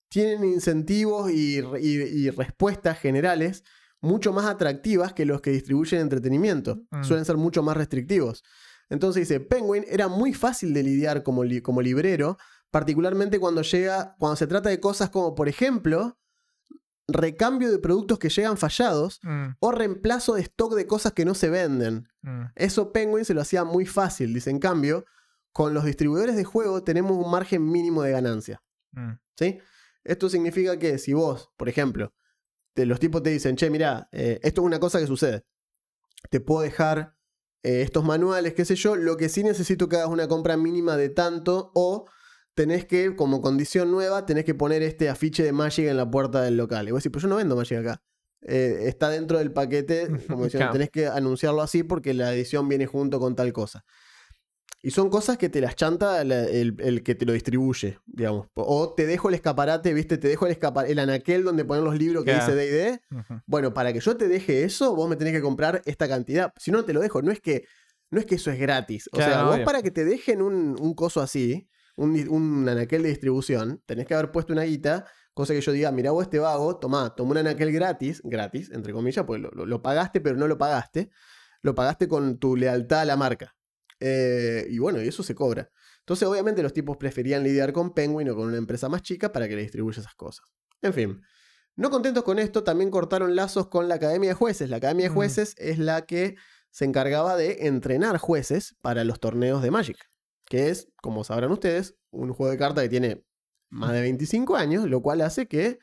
[0.10, 3.64] tienen incentivos y, y- y respuestas generales
[4.02, 6.84] mucho más atractivas que los que distribuyen entretenimiento.
[6.92, 7.04] Mm.
[7.06, 8.44] Suelen ser mucho más restrictivos.
[8.90, 12.38] Entonces dice, Penguin era muy fácil de lidiar como, li- como librero,
[12.70, 16.18] particularmente cuando llega, cuando se trata de cosas como, por ejemplo,
[17.08, 19.20] recambio de productos que llegan fallados
[19.60, 22.08] o reemplazo de stock de cosas que no se venden.
[22.56, 24.34] Eso Penguin se lo hacía muy fácil.
[24.34, 25.06] Dice, en cambio,
[25.52, 28.62] con los distribuidores de juego tenemos un margen mínimo de ganancia.
[29.38, 29.60] ¿Sí?
[30.04, 32.14] Esto significa que si vos, por ejemplo,
[32.74, 35.46] te- los tipos te dicen, che, mira, esto es una cosa que sucede.
[36.30, 37.16] Te puedo dejar
[37.64, 38.96] eh, estos manuales, qué sé yo.
[38.96, 42.06] Lo que sí necesito que hagas una compra mínima de tanto o
[42.56, 46.42] tenés que, como condición nueva, tenés que poner este afiche de Magic en la puerta
[46.42, 46.88] del local.
[46.88, 48.02] Y vos decís, pero yo no vendo Magic acá.
[48.48, 52.86] Eh, está dentro del paquete, como diciendo, tenés que anunciarlo así porque la edición viene
[52.86, 53.84] junto con tal cosa.
[54.82, 58.48] Y son cosas que te las chanta el, el que te lo distribuye, digamos.
[58.54, 60.20] O te dejo el escaparate, ¿viste?
[60.20, 63.02] Te dejo el escaparate, el anaquel donde ponen los libros que dice D&D.
[63.48, 66.54] Bueno, para que yo te deje eso, vos me tenés que comprar esta cantidad.
[66.58, 67.24] Si no, no te lo dejo.
[67.24, 67.66] No es que,
[68.12, 69.10] no es que eso es gratis.
[69.12, 69.66] O Claro, sea, vos obvio.
[69.66, 74.14] para que te dejen un, un coso así, un, un anaquel de distribución, tenés que
[74.14, 77.38] haber puesto una guita, cosa que yo diga, mirá vos este vago, tomá, tomá un
[77.38, 81.10] anaquel gratis, gratis, entre comillas, pues lo, lo- lo pagaste, pero no lo pagaste.
[81.62, 83.56] Lo pagaste con tu lealtad a la marca.
[84.00, 85.70] Eh, y bueno, y eso se cobra.
[86.00, 89.48] Entonces, obviamente, los tipos preferían lidiar con Penguin o con una empresa más chica para
[89.48, 90.46] que le distribuya esas cosas.
[90.84, 91.22] En fin.
[91.76, 94.70] No contentos con esto, también cortaron lazos con la Academia de Jueces.
[94.70, 95.16] La Academia de Mm.
[95.16, 96.36] Jueces es la que
[96.70, 99.98] se encargaba de entrenar jueces para los torneos de Magic.
[100.56, 103.26] Que es, como sabrán ustedes, un juego de cartas que tiene
[103.70, 105.80] más de 25 años, lo cual hace que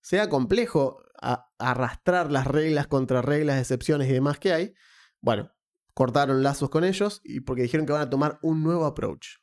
[0.00, 4.74] sea complejo a- arrastrar las reglas, contrarreglas, excepciones y demás que hay.
[5.20, 5.50] Bueno,
[5.94, 9.38] cortaron lazos con ellos y porque dijeron que van a tomar un nuevo approach.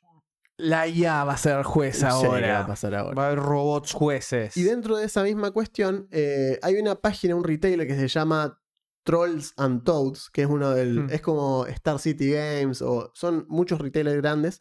[0.56, 2.66] La IA va a ser juez qué va a ahora.
[2.66, 3.14] pasar ahora.
[3.14, 4.56] Va a haber robots jueces.
[4.56, 8.58] Y dentro de esa misma cuestión, eh, hay una página, un retailer que se llama
[9.04, 11.04] Trolls and Toads, que es uno del.
[11.04, 11.10] Hmm.
[11.10, 14.58] es como Star City Games, o son muchos retailers grandes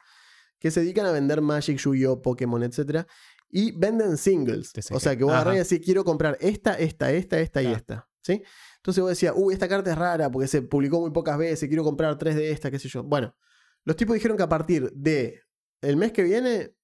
[0.59, 3.07] que se dedican a vender Magic, Yu-Gi-Oh!, Pokémon, etc.
[3.49, 4.71] Y venden singles.
[4.91, 8.07] O sea que vos agarrás y decís, quiero comprar esta, esta, esta, esta y esta.
[8.21, 8.43] ¿Sí?
[8.77, 11.83] Entonces vos decías, uy, esta carta es rara porque se publicó muy pocas veces, quiero
[11.83, 13.03] comprar tres de esta, qué sé yo.
[13.03, 13.35] Bueno,
[13.83, 15.41] los tipos dijeron que a partir de
[15.81, 16.75] el mes que viene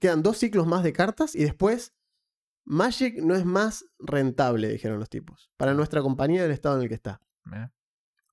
[0.00, 1.94] quedan dos ciclos más de cartas y después
[2.64, 6.88] Magic no es más rentable, dijeron los tipos, para nuestra compañía del estado en el
[6.88, 7.20] que está.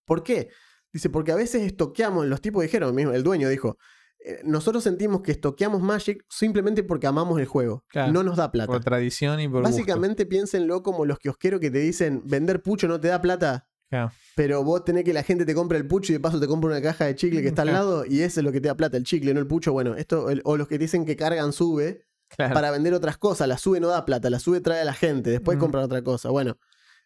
[0.06, 0.50] ¿Por qué?
[0.92, 3.78] Dice, porque a veces estoqueamos, los tipos dijeron, mismo, el dueño dijo,
[4.26, 7.86] eh, nosotros sentimos que estoqueamos Magic simplemente porque amamos el juego.
[7.90, 8.12] Claro.
[8.12, 8.72] No nos da plata.
[8.72, 9.70] Por tradición y por gusto.
[9.72, 14.12] Básicamente piénsenlo como los kiosqueros que te dicen, vender pucho no te da plata, Claro.
[14.36, 16.70] pero vos tenés que la gente te compre el pucho y de paso te compra
[16.70, 18.76] una caja de chicle que está al lado y eso es lo que te da
[18.76, 19.72] plata, el chicle, no el pucho.
[19.74, 22.06] Bueno, esto, el- o los que dicen que cargan sube
[22.36, 22.54] Claro.
[22.54, 25.30] para vender otras cosas, la sube no da plata, la sube trae a la gente,
[25.32, 25.62] después Mm.
[25.62, 26.30] compran otra cosa.
[26.30, 26.58] Bueno,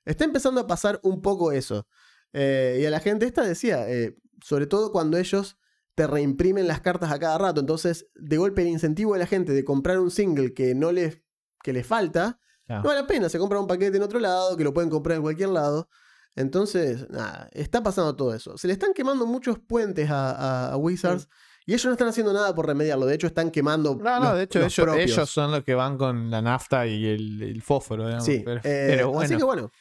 [0.06, 1.88] está empezando a pasar un poco eso.
[2.34, 5.58] Eh, y a la gente esta decía, eh, sobre todo cuando ellos
[5.96, 9.54] te reimprimen las cartas a cada rato, entonces de golpe el incentivo de la gente
[9.54, 11.22] de comprar un single que no les,
[11.64, 12.82] que les falta, Claro.
[12.84, 15.18] no vale la pena, se compra un paquete en otro lado, que lo pueden comprar
[15.18, 15.88] en cualquier lado.
[16.36, 18.58] Entonces, nada, está pasando todo eso.
[18.58, 21.28] Se le están quemando muchos puentes a, a- a Wizards
[21.66, 23.06] y ellos no están haciendo nada por remediarlo.
[23.06, 23.96] De hecho, están quemando.
[23.96, 26.86] No, no, los- de hecho los ellos, ellos son los que van con la nafta
[26.88, 28.26] y el, el fósforo, digamos.
[28.26, 29.22] Sí, pero, eh, pero bueno.
[29.26, 29.72] así que bueno,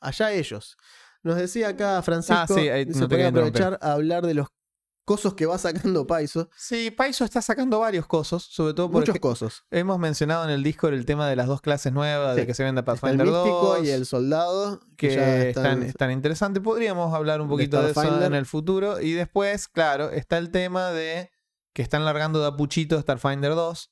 [0.00, 0.76] allá ellos.
[1.22, 3.62] Nos decía acá Francisco, Ah, sí, ahí no quería interrumpir.
[3.62, 4.48] aprovechar a hablar de los
[5.08, 6.50] cosos que va sacando Paiso.
[6.56, 9.64] Sí, Paiso está sacando varios cosos, sobre todo porque Muchos cosos.
[9.70, 12.40] hemos mencionado en el Discord el tema de las dos clases nuevas, Sí.
[12.42, 14.80] de que se venda Está el Pathfinder místico 2, y el soldado.
[14.98, 16.62] que ya están, están interesantes.
[16.62, 18.26] Podríamos hablar un de poquito de, eso Starfinder.
[18.26, 19.00] en el futuro.
[19.00, 21.30] Y después, claro, está el tema de
[21.72, 23.90] que están largando de a puchito Starfinder 2.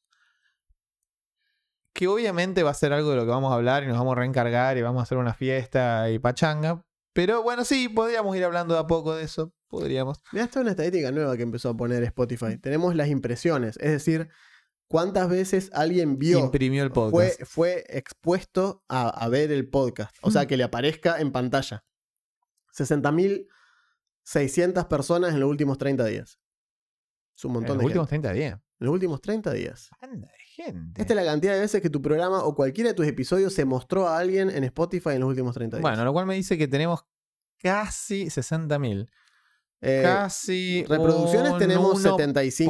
[1.92, 4.12] Que obviamente va a ser algo de lo que vamos a hablar y nos vamos
[4.12, 6.84] a reencargar y vamos a hacer una fiesta y pachanga.
[7.14, 9.54] Pero bueno, sí, podríamos ir hablando de a poco de eso.
[9.68, 10.22] Podríamos.
[10.32, 12.56] Mira, esta es una estadística nueva que empezó a poner Spotify.
[12.58, 14.28] Tenemos las impresiones, es decir,
[14.88, 17.42] cuántas veces alguien vio, Imprimió el podcast.
[17.44, 20.14] fue expuesto a, a ver el podcast.
[20.22, 20.46] O sea, Mm.
[20.46, 21.84] que le aparezca en pantalla.
[24.24, 26.38] 60.600 personas en los últimos 30 días.
[27.36, 28.28] Es un En montón los de últimos gente.
[28.28, 28.60] 30 días.
[28.78, 29.88] En los últimos 30 días.
[30.00, 31.00] Banda de gente.
[31.00, 33.64] Esta es la cantidad de veces que tu programa o cualquiera de tus episodios se
[33.64, 35.82] mostró a alguien en Spotify en los últimos 30 días.
[35.82, 37.04] Bueno, lo cual me dice que tenemos
[37.58, 39.08] casi 60.000.
[39.86, 40.84] Eh, casi.
[40.88, 42.66] reproducciones un tenemos uno 75.000.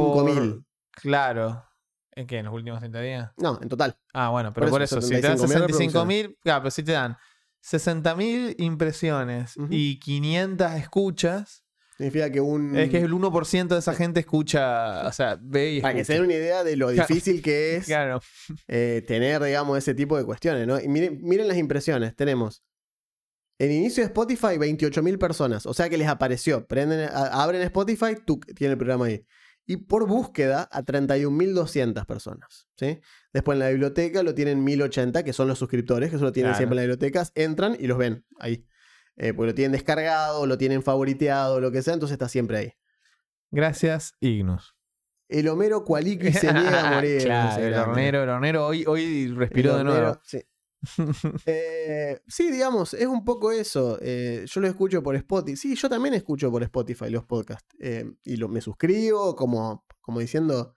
[0.54, 0.62] por-
[0.92, 1.64] Claro.
[2.12, 2.38] ¿En qué?
[2.38, 3.30] ¿En los últimos 30 días?
[3.36, 3.98] No, en total.
[4.14, 6.82] Ah, bueno, pero Por por eso, eso, si te dan 75.000 65.000, claro, pero si
[6.82, 7.16] te dan
[7.62, 11.62] 60.000 impresiones y 500 escuchas,
[11.96, 12.76] Significa que un.
[12.76, 16.12] es que el 1% de esa gente escucha, o sea, ve y Para que se
[16.12, 16.14] escucha.
[16.14, 18.20] den una idea de lo difícil que es Claro.
[18.68, 20.78] eh, tener, digamos, ese tipo de cuestiones, ¿no?
[20.78, 22.14] Y miren, miren las impresiones.
[22.14, 22.62] Tenemos
[23.58, 25.66] en inicio de Spotify 28.000 personas.
[25.66, 26.66] O sea que les apareció.
[26.66, 29.24] Prenden, a- abren Spotify, tú tiene el programa ahí.
[29.68, 32.68] Y por búsqueda a 31.200 personas.
[32.76, 33.00] ¿sí?
[33.32, 36.50] Después en la biblioteca lo tienen 1.080, que son los suscriptores, que eso lo tienen
[36.50, 36.58] Claro.
[36.58, 37.32] siempre en las bibliotecas.
[37.34, 38.66] Entran y los ven ahí.
[39.16, 42.72] Eh, porque lo tienen descargado, lo tienen favoriteado, lo que sea, entonces está siempre ahí.
[43.50, 44.74] Gracias, Ignus.
[45.28, 47.22] El Homero Cualiqui se niega a morir.
[47.24, 50.20] claro, el hornero, el hornero hoy, hoy respiró El de nuevo.
[50.22, 50.40] Sí.
[51.46, 53.98] Eh, sí, digamos, es un poco eso.
[54.00, 55.56] Eh, yo lo escucho por Spotify.
[55.56, 57.66] Sí, yo también escucho por Spotify los podcasts.
[57.78, 60.74] Eh, y lo, me suscribo como, como diciendo...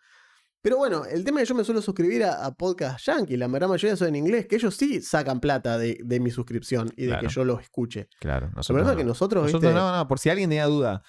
[0.61, 3.37] Pero bueno, el tema es que yo me suelo suscribir a, a podcast yankee.
[3.37, 6.91] La gran mayoría son en inglés, que ellos sí sacan plata de, de mi suscripción
[6.97, 7.27] y de Claro.
[7.29, 8.09] que yo los escuche.
[8.19, 8.93] Claro, nosotros, no.
[8.97, 9.73] que nosotros, Nosotros ¿viste?
[9.73, 11.01] no, no, por si alguien tenía duda,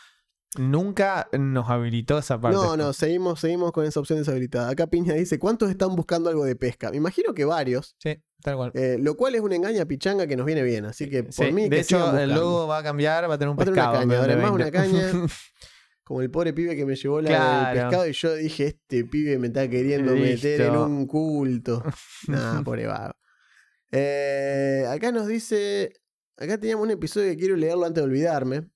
[0.59, 2.57] nunca nos habilitó esa parte.
[2.57, 4.68] No, no, seguimos, seguimos con esa opción deshabilitada.
[4.70, 6.90] Acá Piña dice, ¿cuántos están buscando algo de pesca?
[6.90, 8.72] Me imagino que varios, Sí, tal cual.
[8.74, 10.84] eh, lo cual es una engaña pichanga que nos viene bien.
[10.86, 13.38] Así que por Sí, mí de que hecho, el logo va a cambiar, va a
[13.38, 14.09] tener un Va a tener una pescado.
[14.09, 14.78] caña, además una 20.
[14.78, 15.11] caña.
[16.05, 17.66] Como el pobre pibe que me llevó la Claro.
[17.78, 21.84] del pescado y yo dije, este pibe me está queriendo meter en un culto.
[22.26, 23.14] Nah, pobre vago.
[23.92, 25.92] Eh, acá nos dice,
[26.36, 28.68] acá teníamos un episodio que quiero leerlo antes de olvidarme.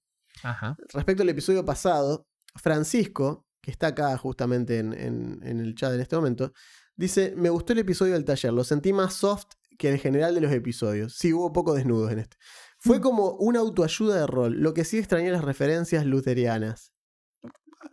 [0.45, 0.77] Ajá.
[0.93, 6.01] Respecto al episodio pasado, Francisco, que está acá justamente en, en- en el chat en
[6.01, 6.53] este momento,
[6.97, 9.47] dice, me gustó el episodio del taller, lo sentí más soft
[9.79, 11.15] que el general de los episodios.
[11.17, 12.37] Sí, hubo pocos desnudos en este.
[12.79, 16.93] Fue como una autoayuda de rol, lo que sí extrañé las referencias luterianas.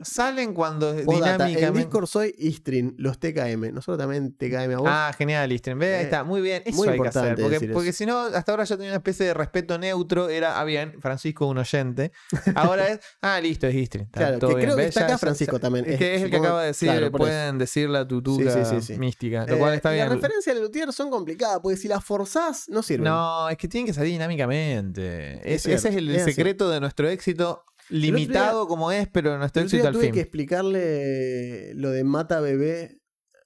[0.03, 1.79] Salen cuando Postdata, en dinámicamente.
[1.79, 3.71] Discord soy Istrin, los TKM.
[3.73, 4.87] Nosotros también TKM a vos.
[4.89, 5.77] Ah, genial, Istren.
[5.79, 6.63] Ve, ahí Eh, está, muy bien.
[6.65, 7.21] Eso muy hay que hacer.
[7.21, 10.29] importante Porque, decir porque si no, hasta ahora yo tenía una especie de respeto neutro.
[10.29, 12.11] Era, ah, bien, Francisco, un oyente.
[12.55, 14.05] Ahora es, ah, listo, es Istren.
[14.05, 14.65] Está Claro, todo que bien.
[14.67, 15.85] creo que está acá Francisco ya- también.
[15.87, 18.75] Es que es el que acaba de decir, claro, pueden decir la tutuca Sí, sí,
[18.81, 18.99] sí, sí.
[18.99, 19.45] mística.
[19.45, 20.07] Lo Eh, cual está y bien.
[20.07, 23.05] Las referencias de Luthier son complicadas, porque si las forzás, no sirven.
[23.05, 25.37] No, es que tienen que salir dinámicamente.
[25.43, 29.61] Es Es- ese es el secreto de nuestro éxito, limitado como es, pero El otro
[29.63, 30.13] éxito al tuve fin.
[30.13, 32.99] que explicarle lo de mata bebé.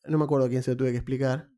[0.05, 1.49] No me acuerdo quién se lo tuve que explicar.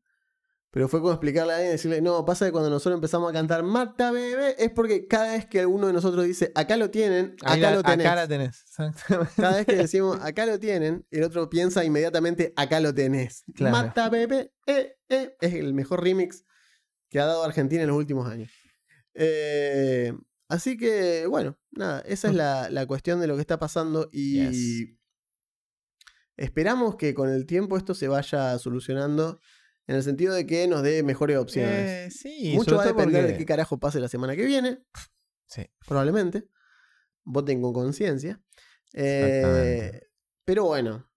[0.70, 3.32] Pero fue como explicarle a alguien y decirle, no, pasa que cuando nosotros empezamos a
[3.32, 7.36] cantar mata bebé es porque cada vez que alguno de nosotros dice, acá lo tienen,
[7.42, 8.06] acá la- lo tenés.
[8.06, 8.64] Acá la tenés.
[8.68, 9.32] Exactamente.
[9.36, 13.44] Cada vez que decimos, acá lo tienen, el otro piensa inmediatamente, acá lo tenés.
[13.54, 13.76] Claro.
[13.76, 16.44] Mata bebé, eh, eh, es el mejor remix
[17.08, 18.50] que ha dado Argentina en los últimos años.
[19.14, 20.12] Eh,
[20.48, 24.48] así que, bueno, nada, esa es la, la cuestión de lo que está pasando y
[24.48, 24.96] Yes.
[26.36, 29.40] esperamos que con el tiempo esto se vaya solucionando
[29.86, 31.90] en el sentido de que nos dé mejores opciones.
[31.90, 34.82] Eh, sí, Mucho va a depender porque- de qué carajo pase la semana que viene,
[35.46, 35.62] Sí.
[35.86, 36.44] probablemente.
[37.24, 38.40] Voten con conciencia.
[38.94, 40.00] Eh,
[40.44, 41.07] pero bueno,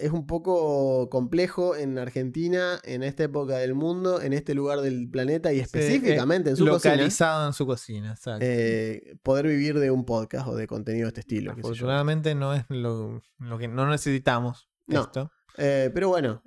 [0.00, 5.08] es un poco complejo en Argentina, en esta época del mundo, en este lugar del
[5.10, 8.44] planeta y específicamente eh, en su cocina, localizado en su cocina, exacto.
[8.44, 11.52] eh, poder vivir de un podcast o de contenido de este estilo.
[11.52, 15.02] Afortunadamente no es lo, lo que no necesitamos No.
[15.02, 15.30] esto.
[15.56, 16.42] Eh, pero bueno,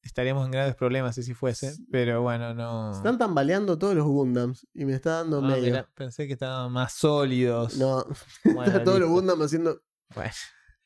[0.00, 2.92] Estaríamos en graves problemas si fuese, pero bueno, no.
[2.92, 5.86] están tambaleando todos los Gundams y me está dando medio.
[5.94, 7.76] pensé que estaban más sólidos.
[7.76, 8.06] No,
[8.44, 9.10] Bueno, todos los.
[9.10, 9.82] Gundams haciendo.
[10.14, 10.30] Bueno,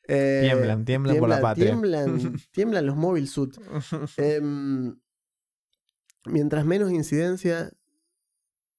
[0.07, 1.67] eh, tiemblan, tiemblan por la patria.
[1.67, 3.55] Tiemblan, tiemblan los Mobile Suit.
[4.17, 4.95] Em,
[6.25, 7.71] mientras menos incidencia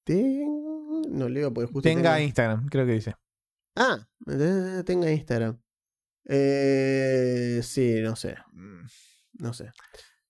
[0.03, 0.47] ten-
[1.09, 1.81] No leo porque justo.
[1.89, 3.15] Tenga Instagram, creo que dice.
[3.75, 5.59] Ah, eh, tenga Instagram.
[6.27, 8.35] Eh, sí, no sé.
[9.33, 9.71] No sé.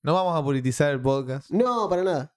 [0.02, 1.50] No vamos a politizar el podcast.
[1.52, 2.35] No, para nada.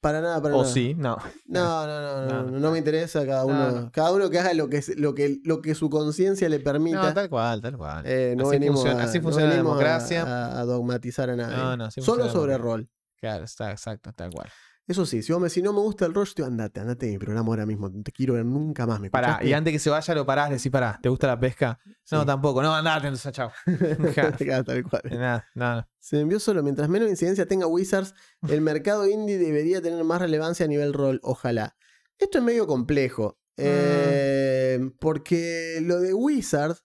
[0.00, 0.72] Para nada, para O nada.
[0.72, 1.16] sí, no.
[1.46, 2.58] No, no, no, no, No, no, no.
[2.58, 3.70] no me interesa cada uno.
[3.70, 3.92] No, no.
[3.92, 7.02] Cada uno que haga lo que, lo que, lo que su conciencia le permita.
[7.02, 8.02] No, tal cual, tal cual.
[8.06, 10.22] Eh, no así, venimos funciona, a, así no funciona la venimos a- democracia.
[10.24, 11.56] A, a dogmatizar a nadie.
[11.56, 12.88] No, no, así Solo la sobre rol.
[13.20, 14.48] Claro, está exacto, tal cual.
[14.90, 16.80] Eso sí, si vos me decís no me gusta el rol, yo te digo, andate,
[16.80, 17.88] andate de mi programa ahora mismo.
[17.88, 18.98] No te quiero ver nunca más.
[18.98, 19.48] ¿Me Pará, escuchaste?
[19.48, 21.78] y antes que se vaya lo parás, le decís, pará, ¿te gusta la pesca?
[22.10, 22.26] No, Sí.
[22.26, 22.60] tampoco.
[22.60, 23.52] No, andate, entonces, chao.
[24.66, 25.02] Tal cual.
[25.10, 25.88] Nada, nada.
[26.00, 26.62] Se me envió solo.
[26.64, 28.14] Mientras menos incidencia tenga Wizards,
[28.48, 31.20] el mercado indie debería tener más relevancia a nivel rol.
[31.22, 31.76] Ojalá.
[32.18, 33.38] Esto es medio complejo.
[33.56, 33.62] Mm.
[33.62, 36.84] eh, porque lo de Wizards,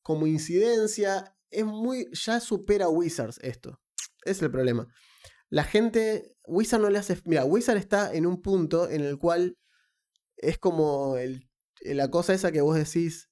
[0.00, 2.08] como incidencia, es muy.
[2.12, 3.78] Ya supera a Wizards esto.
[4.24, 4.86] Es el problema.
[5.50, 6.35] La gente.
[6.46, 7.20] Wizard no le hace.
[7.24, 9.56] Mira, Wizard está en un punto en el cual
[10.36, 11.48] es como el-
[11.82, 13.28] la cosa esa que vos decís.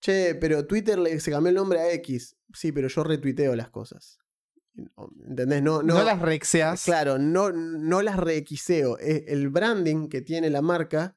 [0.00, 2.36] Che, pero Twitter le, se cambió el nombre a X.
[2.52, 4.18] Sí, pero yo retuiteo las cosas.
[5.28, 5.62] ¿Entendés?
[5.62, 6.84] No, no, No, las rexeas.
[6.84, 8.98] Claro, no, no las requiseo.
[8.98, 11.16] Es el branding que tiene la marca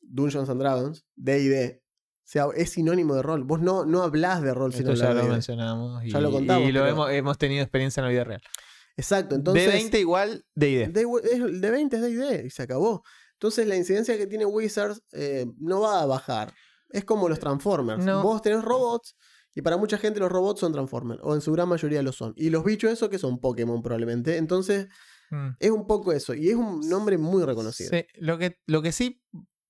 [0.00, 3.44] Dungeons and Dragons, DD, o sea, es sinónimo de rol.
[3.44, 6.04] Vos no, no hablás de rol, sino Esto ya hablas lo mencionamos.
[6.04, 8.42] Y, Ya lo contamos, Y lo pero- hemos, hemos tenido experiencia en la vida real.
[8.96, 9.72] Exacto, entonces.
[9.72, 10.88] D20 igual D&D.
[10.88, 13.02] D- es- el de 20 es DD y se acabó.
[13.34, 16.52] Entonces la incidencia que tiene Wizards eh, no va a bajar.
[16.90, 18.04] Es como los Transformers.
[18.04, 18.22] No.
[18.22, 19.16] Vos tenés robots
[19.54, 21.20] y para mucha gente los robots son Transformers.
[21.24, 22.32] O en su gran mayoría lo son.
[22.36, 24.36] Y los bichos eso que son Pokémon probablemente.
[24.36, 24.88] Entonces
[25.30, 25.48] Mm.
[25.58, 26.34] es un poco eso.
[26.34, 27.90] Y es un nombre muy reconocido.
[27.90, 29.22] Sí, lo, que, lo que sí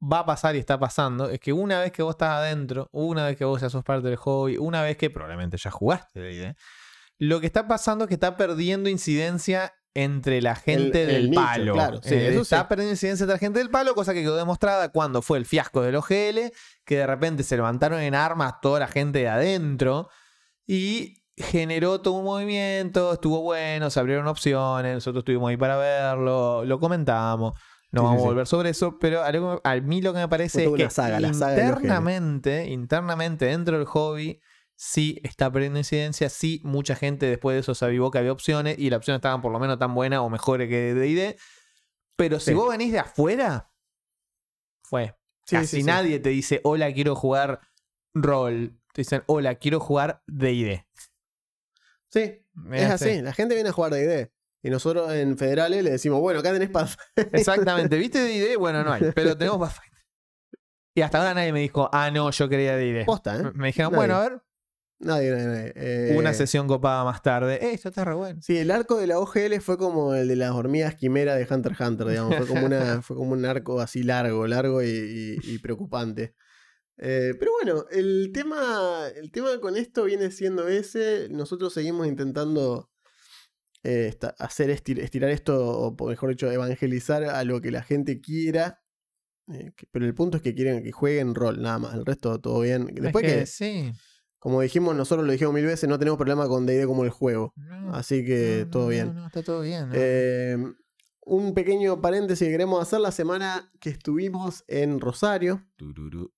[0.03, 3.25] va a pasar y está pasando es que una vez que vos estás adentro, una
[3.27, 6.57] vez que vos ya sos parte del hobby, una vez que probablemente ya jugaste D&D,
[7.25, 11.41] lo que está pasando es que está perdiendo incidencia entre la gente el del nicho,
[11.43, 11.73] palo.
[11.75, 12.67] claro, sí, Eh, eso está sí.
[12.69, 15.83] perdiendo incidencia entre la gente del palo, cosa que quedó demostrada cuando fue el fiasco
[15.83, 16.51] del OGL,
[16.85, 20.09] que de repente se levantaron en armas toda la gente de adentro
[20.67, 26.65] y generó todo un movimiento, estuvo bueno, se abrieron opciones, nosotros estuvimos ahí para verlo,
[26.65, 27.53] lo comentamos.
[27.93, 30.71] No Sí, vamos a volver sobre eso, pero a mí lo que me parece es
[30.73, 34.41] que saga, internamente, internamente dentro del hobby,
[34.77, 38.79] sí está perdiendo incidencia, sí mucha gente después de eso se avivó que había opciones
[38.79, 41.37] y las opciones estaban por lo menos tan buenas o mejores que D&D,
[42.17, 42.55] pero si Sí.
[42.55, 43.71] vos venís de afuera,
[44.83, 45.17] fue.
[45.47, 47.61] Sí, Casi sí, nadie te dice, hola, quiero jugar
[48.15, 48.79] rol.
[48.93, 50.87] te dicen, hola, quiero jugar D&D.
[52.11, 53.23] Sí, es así.
[53.23, 54.31] La gente viene a jugar D&D.
[54.65, 57.31] Y nosotros en Federales le decimos, bueno, acá tenés Pathfinder.
[57.35, 57.97] Exactamente.
[57.97, 58.57] ¿Viste D&D?
[58.57, 60.03] Bueno, no hay, pero tenemos Pathfinder.
[60.95, 63.05] Y hasta ahora nadie me dijo, ah, no, yo quería D&D.
[63.07, 63.43] Posta, ¿eh?
[63.55, 63.97] Me dijeron, Nadie.
[64.07, 64.43] bueno, a ver,
[65.03, 65.73] Nadie, nadie, nadie.
[65.75, 67.55] Eh, una sesión copada más tarde.
[67.61, 68.41] Eh, esto está re bueno.
[68.41, 71.73] Sí, el arco de la OGL fue como el de las hormigas quimera de Hunter
[71.73, 72.37] x Hunter, digamos.
[72.37, 74.87] Fue como, una, fue como un arco así largo, largo y,
[75.43, 76.35] y- y preocupante.
[76.99, 81.27] Eh, pero bueno, el tema, el tema con esto viene siendo ese.
[81.31, 82.91] Nosotros seguimos intentando
[83.83, 88.81] eh, hacer estir- estirar esto, o mejor dicho, evangelizar a lo que la gente quiera.
[89.53, 91.95] Eh, pero el punto es que quieren que jueguen rol, nada más.
[91.95, 92.87] El resto todo bien.
[92.95, 93.93] Después Es que, sí.
[94.43, 97.53] Como dijimos, nosotros lo dijimos mil veces, no tenemos problema con D&D como el juego.
[97.55, 99.07] No, Así que no, todo no, bien.
[99.15, 99.89] No, no, está todo bien.
[99.89, 99.95] ¿no?
[99.95, 100.57] Eh,
[101.21, 105.65] un pequeño paréntesis que queremos hacer la semana que estuvimos en Rosario.
[105.77, 106.33] Tururú.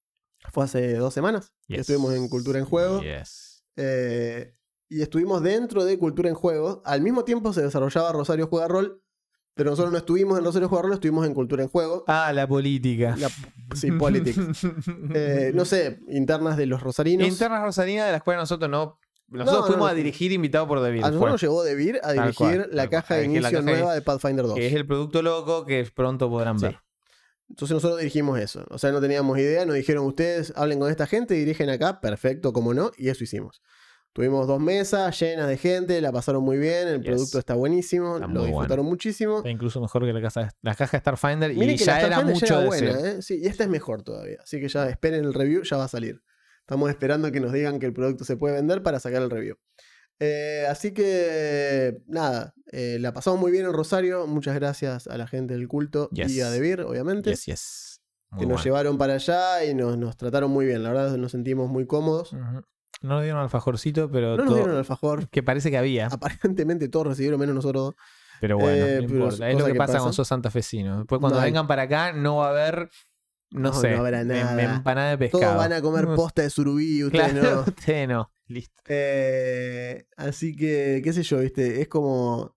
[0.53, 1.55] Fue hace dos semanas.
[1.67, 1.81] que.
[1.81, 3.01] Estuvimos en Cultura en Juego.
[3.01, 3.65] Yes.
[3.77, 4.55] eh,
[4.91, 6.83] y estuvimos dentro de Cultura en Juego.
[6.85, 9.03] Al mismo tiempo se desarrollaba Rosario Juega Rol.
[9.55, 12.05] Pero nosotros no estuvimos en Rosario Juega Rol, estuvimos en Cultura en Juego.
[12.09, 13.15] Ah, la política.
[13.19, 13.31] La-
[13.77, 14.37] sí, politics.
[15.15, 17.27] Eh, no sé, internas de los rosarinos.
[17.29, 18.99] Internas rosarinas de las cuales nosotros no.
[19.29, 21.03] Nosotros No, fuimos no, a dirigir invitado por David.
[21.05, 24.03] a nosotros nos llegó Debir a dirigir cual, la caja de inicio caja nueva de
[24.03, 24.55] Pathfinder 2.
[24.55, 26.67] Que es el producto loco que pronto podrán Sí.
[26.67, 26.81] ver.
[27.49, 28.65] Entonces nosotros dirigimos eso.
[28.71, 32.53] O sea, no teníamos idea, nos dijeron ustedes hablen con esta gente, dirigen acá, perfecto,
[32.53, 33.63] como no, y eso hicimos.
[34.15, 37.07] Tuvimos dos mesas llenas de gente, la pasaron muy bien, el Yes.
[37.11, 39.39] producto está buenísimo, Está lo disfrutaron muchísimo.
[39.39, 42.07] Está incluso mejor que la, casa, la caja de Starfinder y Miren que ya la
[42.07, 42.91] era mucho ya era decir.
[42.93, 43.23] buena, ¿eh?
[43.23, 44.39] Sí, y esta es mejor todavía.
[44.43, 46.23] Así que ya esperen el review, ya va a salir.
[46.61, 49.57] Estamos esperando que nos digan que el producto se puede vender para sacar el review.
[50.21, 54.29] Eh, así que, nada, eh, la pasamos muy bien en Rosario.
[54.29, 57.31] Muchas gracias a la gente del culto y a Debir, obviamente.
[57.31, 58.01] Yes, yes.
[58.31, 58.65] Muy que nos bueno.
[58.65, 60.85] llevaron para allá y nos, nos trataron muy bien.
[60.85, 62.33] La verdad, nos sentimos muy cómodos.
[63.05, 65.29] No nos dieron alfajorcito, pero No nos dieron alfajor.
[65.29, 66.07] que parece que había.
[66.07, 67.95] Aparentemente todos recibieron menos nosotros dos.
[68.41, 69.51] Pero bueno, Eh, no pero importa.
[69.51, 70.05] Es lo que, que pasa, pasa.
[70.05, 70.99] con sos santafesinos.
[70.99, 72.91] Después cuando No vengan para acá no va a haber,
[73.51, 74.75] no, No, sé, no habrá em- nada.
[74.77, 75.43] empanada de pescado.
[75.45, 77.61] Todos van a comer posta de surubí, ustedes Claro, no.
[77.69, 78.31] usted no.
[78.49, 78.83] Listo.
[78.89, 82.55] Eh, así que, qué sé yo, viste, es como...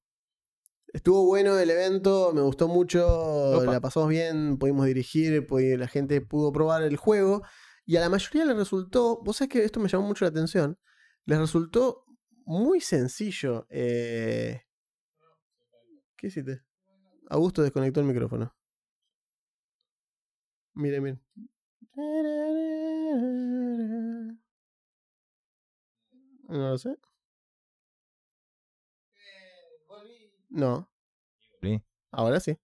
[0.94, 3.72] Estuvo bueno el evento, me gustó mucho, Opa.
[3.74, 7.44] la pasamos bien, pudimos dirigir, pudi- la gente pudo probar el juego
[7.88, 10.78] y a la mayoría le resultó, vos sabés que esto me llamó mucho la atención,
[11.26, 12.06] les resultó
[12.46, 13.66] muy sencillo.
[13.70, 14.62] eh,
[16.18, 16.64] ¿Qué hiciste?
[17.30, 18.54] Augusto desconectó el micrófono.
[20.76, 21.22] Miren, miren.
[26.50, 26.98] No lo sé.
[30.50, 30.90] No.
[31.62, 31.82] Sí.
[32.12, 32.58] Ahora sí.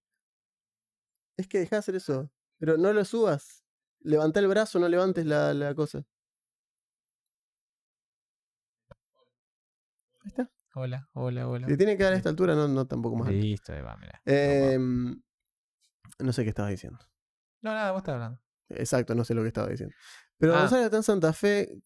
[1.36, 2.30] Es que deja de hacer eso.
[2.58, 3.63] Pero no lo subas.
[4.04, 6.04] Levanta el brazo, no levantes la, la cosa.
[10.20, 10.50] Ahí está.
[10.74, 11.68] Hola, hola, hola.
[11.68, 13.28] Le tiene que dar a esta altura, no, no tampoco más.
[13.28, 13.40] alto.
[13.40, 14.20] Listo, ahí va, mira.
[14.24, 15.20] Em,
[16.18, 16.98] no sé qué estabas diciendo.
[17.62, 18.40] No, nada, vos estás hablando.
[18.70, 19.94] Exacto, no sé lo que estaba diciendo.
[20.36, 20.62] Pero Ah.
[20.62, 21.80] Rosario está en Santa Fe,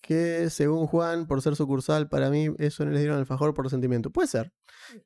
[0.00, 4.10] que según Juan, por ser sucursal, para mí eso no les dieron alfajor por resentimiento.
[4.10, 4.52] Puede ser.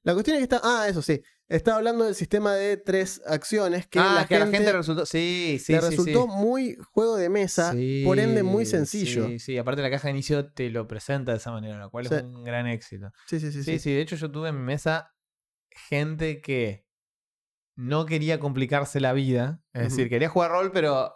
[0.03, 0.61] La cuestión es que está.
[0.63, 1.23] Ah, eso sí.
[1.53, 5.05] Estaba hablando del sistema de tres acciones que, ah, la, que gente la gente resultó.
[5.05, 7.75] Sí, sí, le sí, resultó muy juego de mesa,
[8.05, 9.27] por ende muy sencillo.
[9.29, 12.07] Sí, sí, aparte la caja de inicio te lo presenta de esa manera, lo cual
[12.07, 13.13] es un gran éxito.
[13.27, 13.63] Sí, sí, sí.
[13.65, 13.93] Sí, sí.
[13.93, 15.15] de hecho yo tuve en mi mesa
[15.71, 16.87] gente que
[17.77, 19.63] no quería complicarse la vida.
[19.73, 21.13] Es decir, quería jugar rol, pero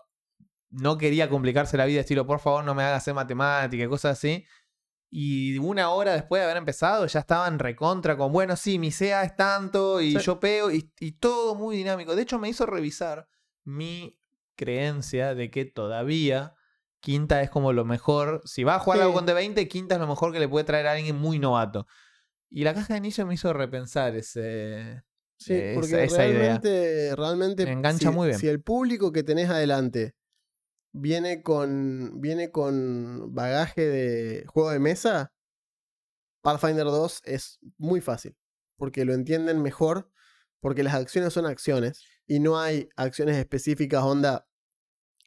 [0.71, 4.19] no quería complicarse la vida, estilo, por favor, no me hagas hacer matemática y cosas
[4.19, 4.45] así.
[5.19, 9.23] Y una hora después de haber empezado, ya estaban recontra con, bueno, sí, mi SEA
[9.25, 10.19] es tanto y Sí.
[10.19, 12.15] yo pego y, y todo muy dinámico.
[12.15, 13.27] De hecho, me hizo revisar
[13.65, 14.21] mi
[14.57, 16.55] creencia de que todavía
[17.01, 18.43] quinta es como lo mejor.
[18.45, 19.03] Si va a jugar Sí.
[19.05, 21.87] algo con D20, quinta es lo mejor que le puede traer a alguien muy novato.
[22.51, 25.03] Y la caja de inicio me hizo repensar ese,
[25.39, 26.39] Sí, esa- porque esa idea.
[26.61, 28.39] realmente, realmente Me engancha si, muy bien.
[28.39, 30.15] si el público que tenés adelante
[30.93, 35.33] viene con viene con bagaje de juego de mesa,
[36.43, 38.37] Pathfinder 2 es muy fácil,
[38.77, 40.11] porque lo entienden mejor,
[40.61, 44.49] porque las acciones son acciones y no hay acciones específicas, onda,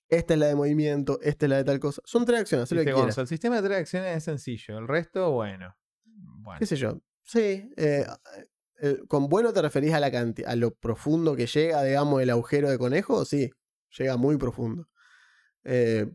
[0.08, 2.02] esta es la de movimiento, esta es la de tal cosa.
[2.06, 4.78] Son tres acciones, lo que el sistema de tres acciones es sencillo.
[4.78, 5.76] El resto, bueno.
[6.06, 6.60] Bueno.
[6.60, 7.02] qué sé yo.
[7.24, 8.06] Sí, eh,
[8.82, 12.70] eh, con bueno te referís a la a lo profundo que llega, digamos, el agujero
[12.70, 13.52] de conejo, sí,
[13.98, 14.88] llega muy profundo.
[15.64, 16.08] Eh,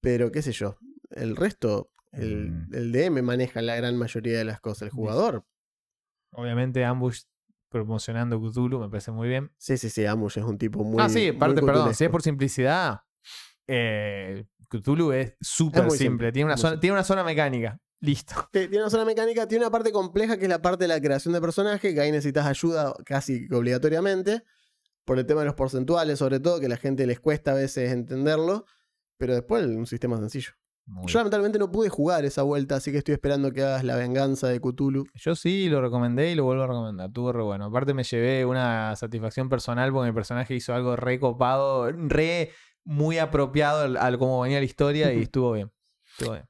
[0.00, 0.78] pero qué sé yo,
[1.10, 2.74] el resto, el, Mm.
[2.74, 5.44] el DM maneja la gran mayoría de las cosas, el jugador.
[6.32, 7.22] Obviamente, Ambush
[7.70, 9.52] promocionando Cthulhu me parece muy bien.
[9.58, 11.02] Sí, sí, sí, Amush es un tipo muy.
[11.02, 11.94] ah, sí, parte, perdón.
[11.94, 13.00] Si es por simplicidad,
[13.66, 15.98] eh, Cthulhu es súper simple.
[15.98, 16.80] simple, Tiene una, zona, simple.
[16.80, 17.78] tiene una zona mecánica.
[18.00, 18.48] Listo.
[18.52, 21.34] Tiene una zona mecánica, tiene una parte compleja que es la parte de la creación
[21.34, 24.44] de personaje, que ahí necesitas ayuda casi obligatoriamente,
[25.04, 27.54] por el tema de los porcentuales, sobre todo, que a la gente les cuesta a
[27.54, 28.66] veces entenderlo,
[29.18, 30.52] pero después un sistema sencillo.
[30.86, 33.94] Muy Yo lamentablemente no pude jugar esa vuelta, así que estoy esperando que hagas la
[33.94, 35.04] venganza de Cthulhu.
[35.14, 37.08] Yo sí lo recomendé y lo vuelvo a recomendar.
[37.08, 37.66] Estuvo re bueno.
[37.66, 42.52] Aparte me llevé una satisfacción personal porque mi personaje hizo algo re copado, re
[42.84, 45.70] muy apropiado al, cómo venía la historia y estuvo bien.
[46.12, 46.48] Estuvo bien.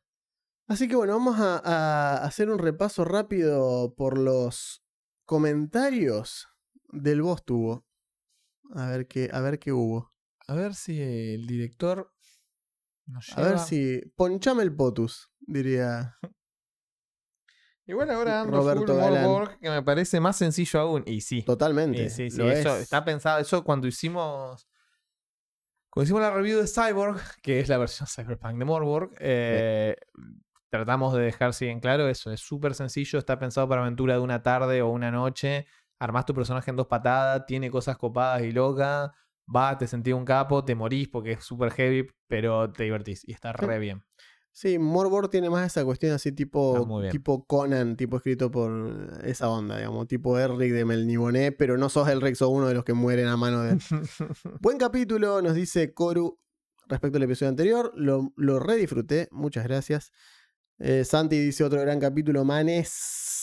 [0.68, 4.84] Así que bueno, vamos a, a hacer un repaso rápido por los
[5.24, 6.46] comentarios
[6.92, 7.86] del boss tubo.
[8.74, 10.12] A ver qué, a ver qué hubo.
[10.46, 12.12] A ver si el director
[13.08, 14.00] nos A ver si.
[14.16, 16.16] Ponchame el potus, diría.
[17.86, 19.02] Igual ahora ando Roberto full.
[19.02, 21.02] Warborg, que me parece más sencillo aún.
[21.06, 21.42] Y sí.
[21.42, 22.04] Totalmente.
[22.04, 22.82] Y sí, sí, lo eso es.
[22.82, 23.38] está pensado.
[23.38, 24.68] Eso cuando hicimos.
[25.90, 29.96] Cuando hicimos la review de Cyborg, que es la versión Cyberpunk de Morborg, eh,
[30.68, 32.30] tratamos de dejar si bien claro eso.
[32.30, 35.66] Es súper sencillo, está pensado para aventura de una tarde o una noche.
[35.98, 39.10] Armás tu personaje en dos patadas, tiene cosas copadas y locas.
[39.54, 43.32] Va, te sentís un capo, te morís porque es súper heavy, pero te divertís y
[43.32, 44.02] está re bien.
[44.52, 49.76] Sí, Morbor tiene más esa cuestión así tipo, tipo Conan, tipo escrito por esa onda,
[49.76, 53.28] digamos, tipo Elric de Melniboné, pero no sos Elric, sos uno de los que mueren
[53.28, 53.78] a mano de...
[54.60, 56.40] Buen capítulo, nos dice Koru
[56.88, 60.10] respecto al episodio anterior, lo, lo re disfruté, muchas gracias.
[60.80, 63.37] Eh, Santi dice otro gran capítulo, manes.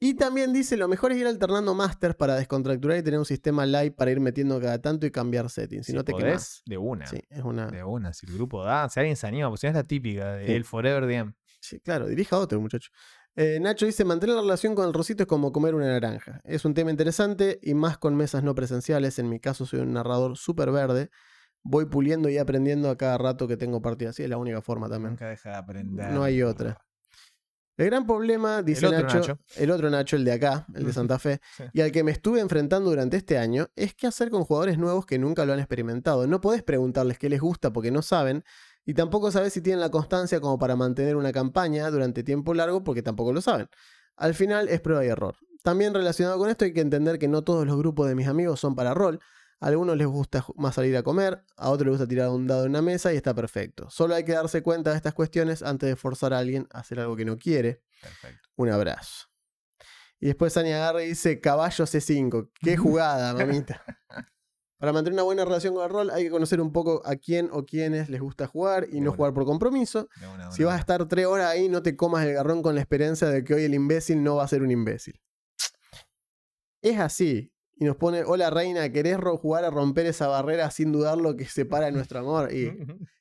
[0.00, 3.66] Y también dice, lo mejor es ir alternando masters para descontracturar y tener un sistema
[3.66, 6.62] live para ir metiendo cada tanto y cambiar settings, si, no te podés, quemas.
[6.66, 7.06] de una.
[7.06, 7.66] Sí, es una...
[7.66, 9.82] De una, si el grupo da, si alguien se anima, pues si no es la
[9.84, 10.52] típica de Sí.
[10.52, 11.34] el Forever DM.
[11.60, 12.90] Sí, claro, dirija a otro muchacho.
[13.34, 16.40] Eh, Nacho dice, mantener la relación con el rosito es como comer una naranja.
[16.44, 19.18] Es un tema interesante y más con mesas no presenciales.
[19.18, 21.10] En mi caso soy un narrador súper verde.
[21.62, 24.16] Voy puliendo y aprendiendo a cada rato que tengo partidas.
[24.16, 25.10] Sí, es la única forma también.
[25.12, 26.10] Nunca deja de aprender.
[26.12, 26.78] No hay otra.
[27.78, 29.38] El gran problema, dice Nacho, Nacho.
[29.56, 31.62] el otro Nacho, el de acá, el de Santa Fe, Sí.
[31.72, 35.06] y al que me estuve enfrentando durante este año, es qué hacer con jugadores nuevos
[35.06, 36.26] que nunca lo han experimentado.
[36.26, 38.44] No podés preguntarles qué les gusta porque no saben,
[38.84, 42.82] y tampoco sabes si tienen la constancia como para mantener una campaña durante tiempo largo
[42.82, 43.68] porque tampoco lo saben.
[44.16, 45.36] Al final es prueba y error.
[45.62, 48.58] También relacionado con esto hay que entender que no todos los grupos de mis amigos
[48.58, 49.20] son para rol.
[49.60, 52.64] A algunos les gusta más salir a comer, a otros les gusta tirar un dado
[52.64, 53.90] en una mesa y está perfecto.
[53.90, 57.00] Solo hay que darse cuenta de estas cuestiones antes de forzar a alguien a hacer
[57.00, 57.82] algo que no quiere.
[58.00, 58.48] Perfecto.
[58.56, 59.26] Un abrazo.
[60.20, 62.50] Y después Sani agarra y dice caballo C5.
[62.60, 63.82] Qué jugada, mamita.
[64.78, 67.48] Para mantener una buena relación con el rol hay que conocer un poco a quién
[67.52, 70.08] o quiénes les gusta jugar y De no jugar por compromiso.
[70.20, 72.62] De una, de Si vas a estar tres horas ahí, no te comas el garrón
[72.62, 75.20] con la esperanza de que hoy el imbécil no va a ser un imbécil.
[76.80, 77.52] Es así.
[77.80, 81.44] Y nos pone, hola reina, ¿querés jugar a romper esa barrera sin dudar lo que
[81.44, 82.52] separa nuestro amor?
[82.52, 82.76] Y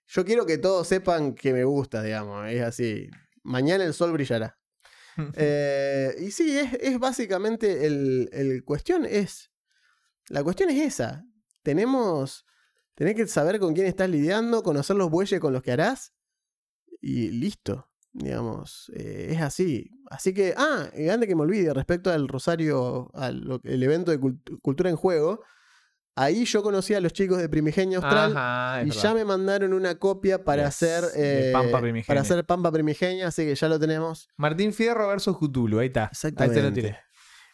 [0.07, 2.49] yo quiero que todos sepan que me gusta, digamos.
[2.49, 3.07] Es así.
[3.43, 4.57] Mañana el sol brillará.
[5.33, 9.51] Eh, y sí, es, es básicamente el, el cuestión es.
[10.29, 11.25] La cuestión es esa.
[11.63, 12.45] Tenemos.
[12.93, 16.13] Tenés que saber con quién estás lidiando, conocer los bueyes con los que harás.
[17.01, 17.86] Y listo.
[18.19, 18.91] Digamos.
[18.95, 19.91] eh, es así.
[20.09, 20.53] Así que.
[20.57, 24.89] Ah, y antes que me olvide, respecto al Rosario, al el evento de cult- cultura
[24.89, 25.41] en juego.
[26.19, 28.35] Ahí yo conocí a los chicos de Primigenio Austral.
[28.35, 29.01] Ajá, Y verdad.
[29.03, 31.03] ya me mandaron una copia para Yes, hacer.
[31.11, 32.07] de eh, Pampa Primigenia.
[32.07, 34.27] para hacer Pampa Primigenia, así que ya lo tenemos.
[34.35, 36.05] Martín Fierro versus Cthulhu, ahí está.
[36.05, 36.81] Ahí te lo Exactamente.
[36.81, 36.97] tiré.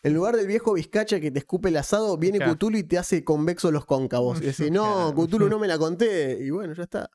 [0.01, 2.55] En lugar del viejo Vizcacha que te escupe el asado, viene Claro.
[2.55, 4.41] Cthulhu y te hace convexo los cóncavos.
[4.41, 5.13] Y decís, no.
[5.13, 6.37] Cthulhu no me la conté.
[6.41, 7.09] Y bueno, ya está.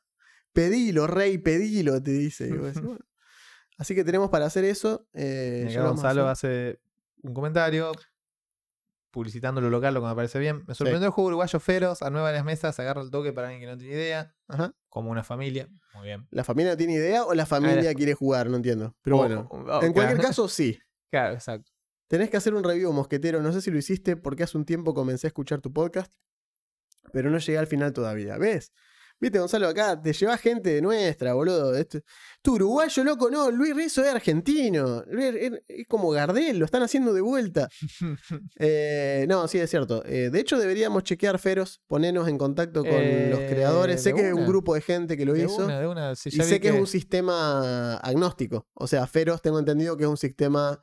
[0.53, 2.47] Pedilo, rey, pedilo, te dice.
[2.47, 2.99] Y vos decís, bueno.
[3.79, 5.07] Así que tenemos para hacer eso.
[5.13, 6.79] eh, Gonzalo hace
[7.23, 7.91] un comentario
[9.09, 10.63] publicitando lo local, lo que me parece bien.
[10.67, 13.61] Me sorprendió el juego uruguayo Feros, a nueva las mesas, agarra el toque para alguien
[13.61, 14.35] que no tiene idea.
[14.47, 14.75] Ajá.
[14.89, 15.69] Como una familia.
[15.93, 16.27] Muy bien.
[16.29, 18.49] ¿La familia no tiene idea o la familia quiere jugar?
[18.49, 18.95] No entiendo.
[19.01, 19.49] Pero bueno,
[19.81, 20.21] en cualquier claro.
[20.21, 20.79] caso, sí.
[21.11, 21.71] Claro, exacto.
[22.07, 23.41] Tenés que hacer un review, mosquetero.
[23.41, 26.13] No sé si lo hiciste porque hace un tiempo comencé a escuchar tu podcast,
[27.11, 28.37] pero no llegué al final todavía.
[28.37, 28.71] ¿Ves?
[29.21, 31.75] Viste, Gonzalo, acá te llevas gente de nuestra, boludo.
[31.75, 31.99] Esto-
[32.41, 33.51] Tú, uruguayo, loco, no.
[33.51, 35.03] Luis Rizzo es argentino.
[35.11, 37.67] Es, es- es como Gardel, lo están haciendo de vuelta.
[38.59, 40.03] Eh, no, sí, es cierto.
[40.05, 44.01] Eh, de hecho, deberíamos chequear Feros, ponernos en contacto con Eh, los creadores.
[44.01, 45.65] Sé que es un grupo de gente que lo de hizo.
[45.65, 46.11] una, de una.
[46.13, 48.67] Y sé que, es un sistema agnóstico.
[48.73, 50.79] O sea, Feros tengo entendido que es un sistema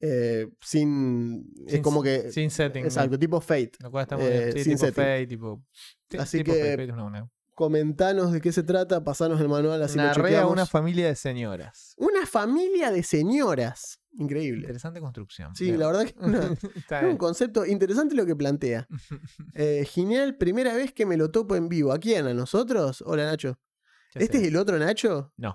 [0.00, 1.52] eh, sin.
[1.66, 2.30] es sin- como que.
[2.32, 2.84] Sin setting.
[2.84, 3.72] exacto, tipo Fate.
[3.80, 4.52] Lo cual está muy eh, bien.
[4.52, 5.04] Sí, sin tipo setting.
[5.04, 5.64] Fate, tipo.
[6.10, 6.92] sí, Así tipo que- Fate.
[7.54, 10.52] Comentanos de qué se trata, pasanos el manual así lo Narré a chequeamos.
[10.52, 11.94] una familia de señoras.
[11.98, 13.98] Una familia de señoras.
[14.14, 14.60] Increíble.
[14.62, 15.54] Interesante construcción.
[15.56, 15.78] Sí, Bien.
[15.80, 18.86] la verdad que una- es un concepto interesante lo que plantea.
[19.54, 21.92] Eh, genial, primera vez que me lo topo en vivo.
[21.92, 22.26] ¿A quién?
[22.26, 23.02] ¿A nosotros?
[23.06, 23.58] Hola Nacho.
[24.12, 25.32] ¿Qué ¿Este es el otro Nacho?
[25.36, 25.54] No,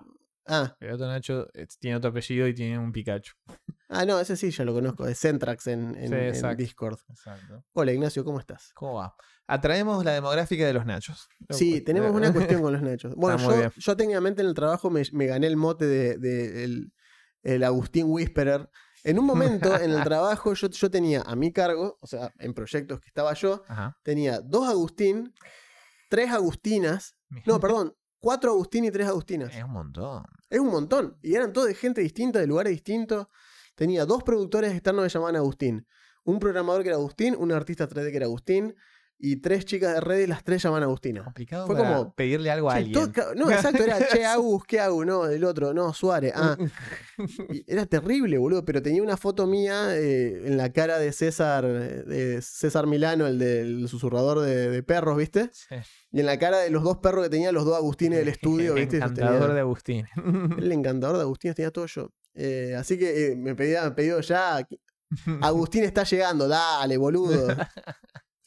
[0.49, 3.33] Ah, el otro Nacho eh, tiene otro apellido y tiene un Pikachu.
[3.89, 5.05] ah no, ese sí, ya lo conozco.
[5.07, 6.57] Es Centrax en, en- Sí, en exacto.
[6.57, 6.99] Discord.
[7.09, 7.65] Exacto.
[7.73, 8.71] Hola Ignacio, ¿cómo estás?
[8.73, 9.15] ¿Cómo va?
[9.47, 11.29] Atraemos la demográfica de los Nachos.
[11.49, 13.15] Sí, tenemos una cuestión con los Nachos.
[13.15, 16.93] Bueno, yo, yo técnicamente en el trabajo me, me gané el mote de, de el,
[17.43, 18.69] el Agustín Whisperer.
[19.03, 22.53] En un momento en el trabajo yo, yo tenía a mi cargo, o sea, en
[22.53, 23.97] proyectos que estaba yo, Ajá.
[24.03, 25.33] tenía dos Agustín,
[26.09, 29.55] tres Agustinas, no, perdón, cuatro Agustín y tres Agustinas.
[29.55, 30.23] Es un montón.
[30.49, 31.17] Es un montón.
[31.21, 33.27] Y eran todos de gente distinta, de lugares distintos.
[33.75, 35.87] Tenía dos productores externos que llamaban Agustín.
[36.25, 38.75] Un programador que era Agustín, un artista 3D que era Agustín,
[39.19, 41.23] y tres chicas de red y las tres llamaban Agustina.
[41.23, 43.11] Complicado Fue para como, pedirle algo a Che, alguien.
[43.13, 45.03] todo no, exacto, era Che Agus, ¿qué hago?
[45.05, 46.33] No, el otro, no, Suárez.
[46.35, 46.55] Ah,
[47.49, 51.65] y era terrible, boludo, pero tenía una foto mía eh, en la cara de César,
[51.65, 55.49] de César Milano, el del susurrador de, de perros, ¿viste?
[55.51, 55.75] Sí.
[56.11, 58.73] Y en la cara de los dos perros que tenía los dos Agustines del estudio,
[58.73, 58.99] El ¿viste?
[58.99, 60.07] Los encantador tenía- de Agustín.
[60.59, 62.11] El encantador de Agustín tenía todo yo.
[62.35, 64.59] Eh, así que eh, me pedía, me pedido ya.
[65.41, 67.47] Agustín está llegando, dale, boludo.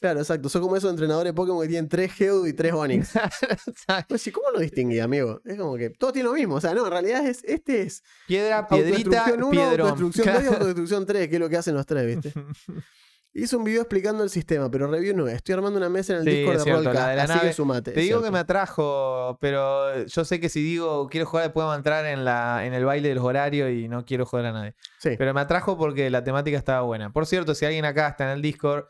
[0.01, 0.49] Claro, exacto.
[0.49, 3.11] Son como esos entrenadores de Pokémon que tienen tres Geodude y tres Onix.
[4.09, 5.41] Pues sí, ¿cómo lo distinguí, amigo?
[5.45, 6.55] Es como que todos tienen lo mismo.
[6.55, 9.89] O sea, no, en realidad es, este es Piedra, piedrita, autodestrucción 1, piedrón.
[9.89, 12.33] autodestrucción 2 y autodestrucción 3, que es lo que hacen los tres, ¿viste?
[13.33, 15.35] Hice un video explicando el sistema, pero review no es.
[15.35, 17.39] Estoy armando una mesa en el Sí, Discord de cierto, Rollcast, la de la así
[17.47, 17.91] que sumate.
[17.91, 22.05] Te digo que me atrajo, pero yo sé que si digo quiero jugar, podemos entrar
[22.07, 24.75] en, la, en el baile de los horarios y no quiero joder a nadie.
[24.99, 25.11] Sí.
[25.17, 27.13] Pero me atrajo porque la temática estaba buena.
[27.13, 28.85] Por cierto, si alguien acá está en el Discord,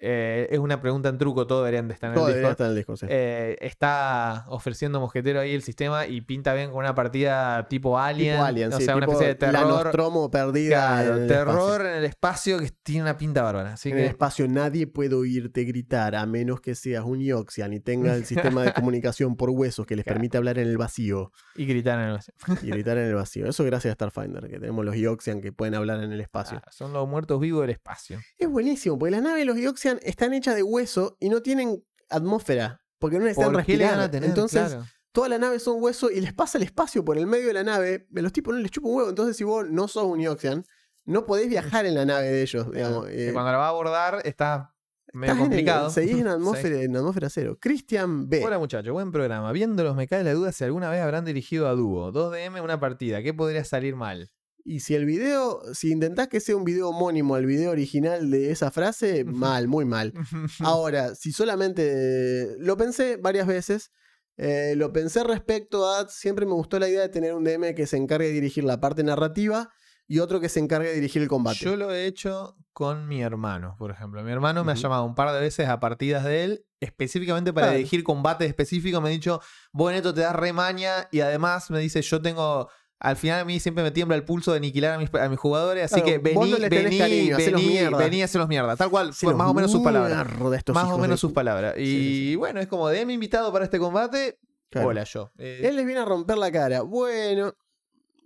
[0.00, 2.96] eh, es una pregunta en truco, todos deberían de estar en Todo el estar en
[2.96, 3.06] sí.
[3.08, 8.34] Eh, está ofreciendo Mosquetero ahí el sistema y pinta bien con una partida tipo Alien.
[8.36, 9.84] tipo Alien, o sí, sea, una especie de La terror.
[9.84, 11.88] Nostromo perdida Claro, en el terror espacio.
[11.90, 13.72] en el espacio que tiene una pinta bárbara.
[13.74, 17.72] Así en que el espacio nadie puede oírte gritar a menos que seas un Yoxian
[17.72, 20.16] y tengas el sistema de comunicación por huesos que les Claro.
[20.16, 22.56] permite hablar en el vacío y gritar en el espacio.
[22.62, 23.46] y gritar en el vacío.
[23.48, 26.60] Eso gracias a Starfinder, que tenemos los Yoxian que pueden hablar en el espacio.
[26.64, 28.20] Ah, son los muertos vivos del espacio.
[28.38, 31.82] Es buenísimo, porque las naves de los Yoxian están hechas de hueso y no tienen
[32.10, 34.10] atmósfera, porque no necesitan ¿Por respirar.
[34.10, 34.28] tener?
[34.28, 34.84] Entonces, Claro.
[35.12, 37.64] toda la nave son hueso y les pasa el espacio por el medio de la
[37.64, 38.06] nave.
[38.16, 39.08] A los tipos no les chupa un huevo.
[39.10, 40.64] Entonces, si vos no sos un Yoxian,
[41.04, 43.08] no podés viajar en la nave de ellos, digamos.
[43.10, 44.74] Eh, cuando la va a abordar está
[45.14, 45.90] medio estás en el- complicado.
[45.90, 46.28] seguís en Sí.
[46.28, 47.58] atmósfera, en atmósfera cero.
[47.60, 48.44] Christian B.
[48.44, 49.50] Hola muchachos, buen programa.
[49.52, 52.12] Viéndolos me cae la duda si alguna vez habrán dirigido a dúo.
[52.12, 53.22] 2DM una partida.
[53.22, 54.30] ¿Qué podría salir mal?
[54.68, 58.50] Y si el video, si intentás que sea un video homónimo al video original de
[58.50, 60.12] esa frase, mal, muy mal.
[60.60, 63.92] Ahora, si solamente lo pensé varias veces,
[64.36, 67.86] eh, lo pensé respecto a, siempre me gustó la idea de tener un DM que
[67.86, 69.70] se encargue de dirigir la parte narrativa
[70.06, 71.60] y otro que se encargue de dirigir el combate.
[71.60, 74.22] Yo lo he hecho con mi hermano, por ejemplo.
[74.22, 77.68] Mi hermano me ha llamado un par de veces a partidas de él, específicamente para
[77.68, 77.78] Claro.
[77.78, 79.00] dirigir combates específicos.
[79.00, 79.40] Me ha dicho,
[79.72, 82.68] vos Neto te das remaña y además me dice, yo tengo...
[83.00, 85.38] Al final a mí siempre me tiembla el pulso de aniquilar a mis, a mis
[85.38, 87.96] jugadores, así Claro, que vení, no vení, cariño, vení, mierda.
[87.98, 88.76] vení, mierda.
[88.76, 90.26] Tal cual, más o menos sus palabras.
[90.74, 91.74] Más o menos de sus palabras.
[91.78, 92.36] Y Sí, sí, sí.
[92.36, 94.38] bueno, es como de mi invitado para este combate.
[94.70, 94.88] Claro.
[94.88, 95.30] Hola yo.
[95.38, 96.82] Eh, Él les viene a romper la cara.
[96.82, 97.54] Bueno,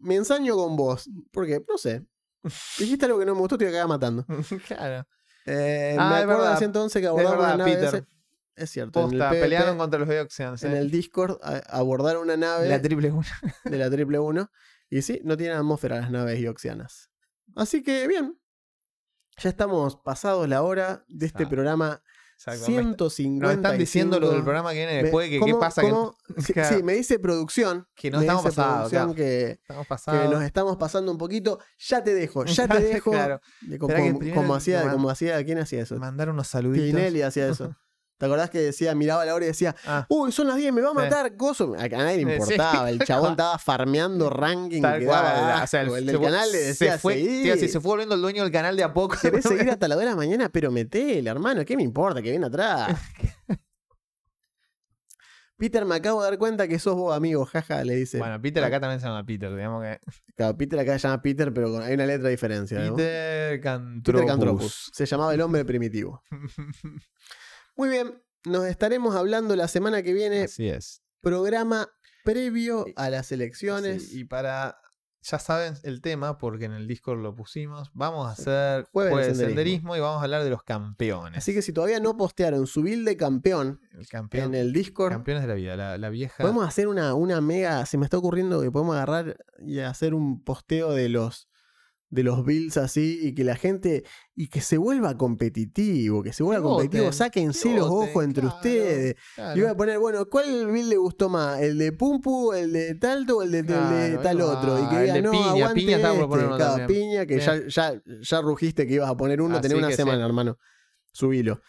[0.01, 1.09] me ensaño con vos.
[1.31, 2.05] Porque, no sé.
[2.79, 4.25] Dijiste algo que no me gustó, te iba a matando.
[4.67, 5.07] claro.
[5.47, 6.49] Eh, Ah, me acuerdo verdad.
[6.51, 7.65] de ese entonces que verdad, una.
[7.65, 8.07] Peter.
[8.57, 9.01] Es cierto.
[9.01, 10.63] en el Posta, PvP, pelearon contra los Deoxians.
[10.65, 13.27] en el Discord a- abordaron una nave La triple una.
[13.65, 14.51] de la triple 1.
[14.91, 17.11] Y sí, no tienen atmósfera las naves yoxianas.
[17.57, 18.39] Así que bien.
[19.39, 22.03] Ya estamos pasados la hora de este Ah, programa
[22.37, 22.61] Exacto.
[22.63, 23.47] Me- 150.
[23.47, 25.89] Nos están diciendo lo del programa que viene después, que qué pasa que,
[26.43, 26.77] Sí, Claro.
[26.77, 27.87] sí, me dice producción.
[27.95, 28.91] que no estamos pasados.
[28.91, 29.15] claro.
[29.15, 31.59] que, Estamos que nos estamos pasando un poquito.
[31.79, 33.13] Ya te dejo, ya te dejo.
[33.13, 33.41] Claro.
[33.63, 35.97] De- como, hacía, como hacía, ¿quién hacía eso?
[35.97, 36.87] Mandar unos saluditos.
[36.89, 37.75] Tinelli hacía eso.
[38.23, 40.81] ¿Te acordás que decía, miraba la hora y decía, Ah, uy, son las 10, me
[40.81, 40.97] va a Sí.
[40.97, 41.75] matar, gozo?
[41.77, 42.41] A nadie le Sí.
[42.41, 45.25] importaba, el chabón estaba farmeando ranking tal que cual.
[45.25, 48.21] daba o sea, el del canal le decía, se fue, decir, se fue volviendo el
[48.23, 49.17] dueño del canal de a poco.
[49.21, 50.49] ¿Querés seguir hasta la 2 de la mañana?
[50.51, 52.23] Pero metele, hermano, ¿qué me importa?
[52.23, 52.97] Que viene atrás.
[55.57, 58.19] Peter, me acabo de dar cuenta que sos vos, amigo, jaja, le dice.
[58.19, 59.99] Bueno, Peter acá también se llama Peter, digamos que.
[60.37, 62.79] Claro, Peter acá se llama Peter, pero con- hay una letra de diferencia.
[62.81, 62.97] ¿no?
[62.97, 64.05] Peter Cantropus.
[64.23, 64.91] Peter Cantropus.
[64.93, 66.23] Se llamaba el hombre primitivo.
[67.77, 70.43] Muy bien, nos estaremos hablando la semana que viene.
[70.43, 71.03] Así es.
[71.21, 71.89] Programa
[72.25, 74.11] previo a las elecciones.
[74.11, 74.79] Sí, y para
[75.23, 77.91] ya saben el tema porque en el Discord lo pusimos.
[77.95, 79.49] Vamos a hacer Jueves jueves de senderismo.
[79.49, 81.39] senderismo y vamos a hablar de los campeones.
[81.39, 85.13] Así que si todavía no postearon su build de campeón el campeón, en el Discord,
[85.13, 86.43] campeones de la vida, la, la vieja.
[86.43, 87.87] podemos hacer una, una mega.
[87.87, 91.49] Se me está ocurriendo que podemos agarrar y hacer un posteo de los
[92.13, 94.05] de los builds así y que la gente
[94.35, 98.25] y que se vuelva competitivo, que se vuelva competitivo, voten, sáquense que los voten, ojos
[98.25, 99.17] entre claro, ustedes.
[99.35, 99.57] claro.
[99.59, 101.61] Y voy a poner, bueno, ¿cuál build le gustó más?
[101.63, 104.79] ¿El de Pumpu, el de Talto o el de, el de Claro, tal otro?
[104.79, 106.87] Y que El diga, de no, Piña, aguante Piña por poner este".
[106.87, 110.59] Piña, que ya, ya, ya rugiste que ibas a poner uno, tenés una semana, hermano.
[111.13, 111.61] Subilo.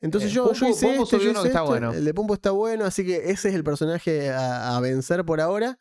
[0.00, 1.92] Entonces Eh, yo, yo Pumpu- hice Pumpu este, yo hice que está este, bueno.
[1.92, 5.42] El de Pumpu está bueno, así que ese es el personaje a, a vencer por
[5.42, 5.78] ahora.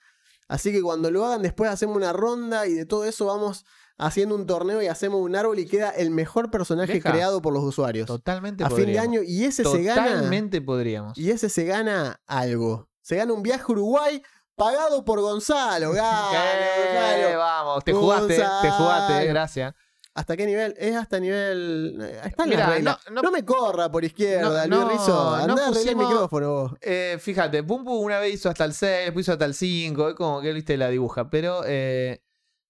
[0.50, 3.66] Así que cuando lo hagan, después hacemos una ronda y de todo eso vamos
[4.00, 7.12] haciendo un torneo y hacemos un árbol y queda el mejor personaje Deja.
[7.12, 8.08] creado por los usuarios.
[8.08, 11.18] Totalmente a fin de año y ese se gana Totalmente podríamos.
[11.18, 12.90] y ese se gana algo.
[13.02, 14.24] Se gana un viaje a Uruguay
[14.56, 15.92] pagado por Gonzalo.
[15.96, 17.38] Eh, Gonzalo.
[17.38, 19.76] vamos, te jugaste, te jugaste, eh, gracias.
[20.16, 20.74] ¿Hasta qué nivel?
[20.78, 21.98] Es hasta nivel.
[22.02, 23.00] eh, Está en Mirá, la regla.
[23.10, 25.36] no- No, no- me corra por izquierda, No, Luis Rizzo.
[25.36, 26.72] Andá arreglar el pusimos- micrófono vos.
[26.82, 30.16] Eh, fíjate, Pumpu una vez hizo hasta el 6, después hizo hasta el 5, es
[30.16, 31.30] como que viste la dibuja.
[31.30, 32.22] Pero eh,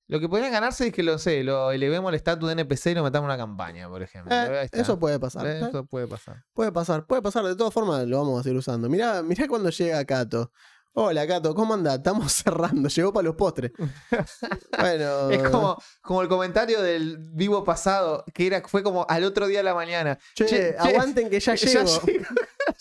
[0.09, 2.95] lo que podrían ganarse es que lo sé, lo elevemos el estatus de NPC y
[2.95, 4.35] lo metamos en una campaña, por ejemplo.
[4.35, 5.45] Eh, eso puede pasar.
[5.45, 6.43] Eh, Eso puede pasar.
[6.51, 7.45] Puede pasar, puede pasar.
[7.45, 8.89] De todas formas, lo vamos a seguir usando.
[8.89, 10.51] Mirá, mirá cuando llega Cato.
[11.01, 11.95] Hola, Cato, ¿cómo anda?
[11.95, 12.89] Estamos cerrando.
[12.89, 13.71] Llegó para los postres.
[14.77, 15.29] bueno.
[15.29, 19.59] Es como, como el comentario del vivo pasado, que era, fue como al otro día
[19.59, 20.19] de la mañana.
[20.35, 22.01] Che, Che, che, aguanten que ya ya llego.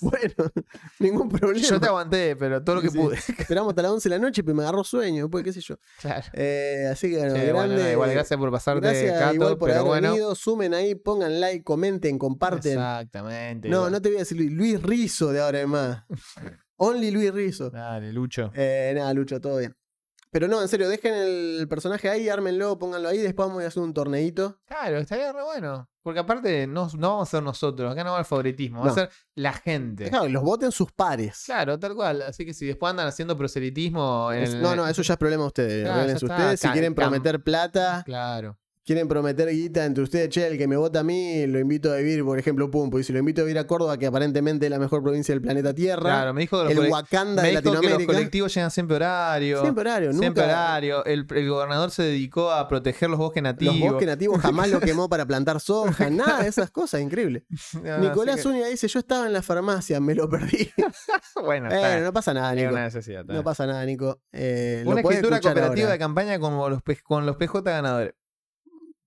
[0.00, 0.50] bueno,
[0.98, 1.64] ningún problema.
[1.64, 3.14] Yo te aguanté, pero todo lo que Sí, pude.
[3.16, 5.22] Esperamos hasta las 11 de la noche, pero me agarró sueño.
[5.26, 5.76] Después, qué sé yo.
[6.00, 6.26] Claro.
[6.32, 7.92] Eh, así que, bueno, Che, grande.
[7.92, 10.10] igual, gracias por pasarte, Gracias Cato, igual por pero haber bueno.
[10.10, 10.34] venido.
[10.34, 12.72] Sumen ahí, pongan like, comenten, comparten.
[12.72, 13.68] Exactamente.
[13.68, 13.92] No, igual.
[13.92, 16.02] no te voy a decir Luis, Luis Rizo de ahora en más.
[16.78, 17.70] Only Luis Rizo.
[17.70, 18.50] Dale, Lucho.
[18.54, 19.74] Eh, nada, Lucho, todo bien.
[20.30, 23.82] Pero no, en serio, dejen el personaje ahí, ármenlo, pónganlo ahí, después vamos a hacer
[23.82, 24.60] un torneito.
[24.66, 25.88] Claro, estaría re bueno.
[26.02, 28.92] Porque aparte no, no vamos a ser nosotros, acá no va el favoritismo, va No.
[28.92, 30.10] a ser la gente.
[30.10, 31.42] Claro, los voten sus pares.
[31.46, 32.20] Claro, tal cual.
[32.22, 35.18] Así que si después andan haciendo proselitismo en Es- el- no, no, eso ya es
[35.18, 35.84] problema de ustedes.
[35.86, 36.26] Claro, está.
[36.26, 36.60] ustedes.
[36.60, 38.58] Si quieren prometer plata, Claro.
[38.88, 41.96] Quieren prometer guita entre ustedes, che, el que me vota a mí, lo invito a
[41.96, 42.98] vivir, por ejemplo, Pumpo.
[42.98, 45.42] Y si lo invito a vivir a Córdoba, que aparentemente es la mejor provincia del
[45.42, 48.12] planeta Tierra, Claro, me dijo, que los, el Wakanda me de dijo que los Latinoamérica.
[48.14, 49.60] colectivos llegan siempre horario.
[49.60, 50.44] Siempre horario, Siempre nunca.
[50.44, 51.04] horario.
[51.04, 53.76] El, el gobernador se dedicó a proteger los bosques nativos.
[53.78, 57.44] Los bosques nativos jamás lo quemó para plantar soja, nada de esas cosas, increíble.
[57.86, 60.70] Ah, Nicolás que- Zúñiga dice: Yo estaba en la farmacia, me lo perdí.
[61.44, 62.70] Bueno, Eh, no pasa nada, Nico.
[62.70, 63.20] una necesidad.
[63.20, 63.32] está.
[63.34, 64.20] No pasa nada, Nico.
[64.32, 65.92] Eh, Una escritura cooperativa ahora.
[65.92, 68.14] de campaña como los con los PJ ganadores.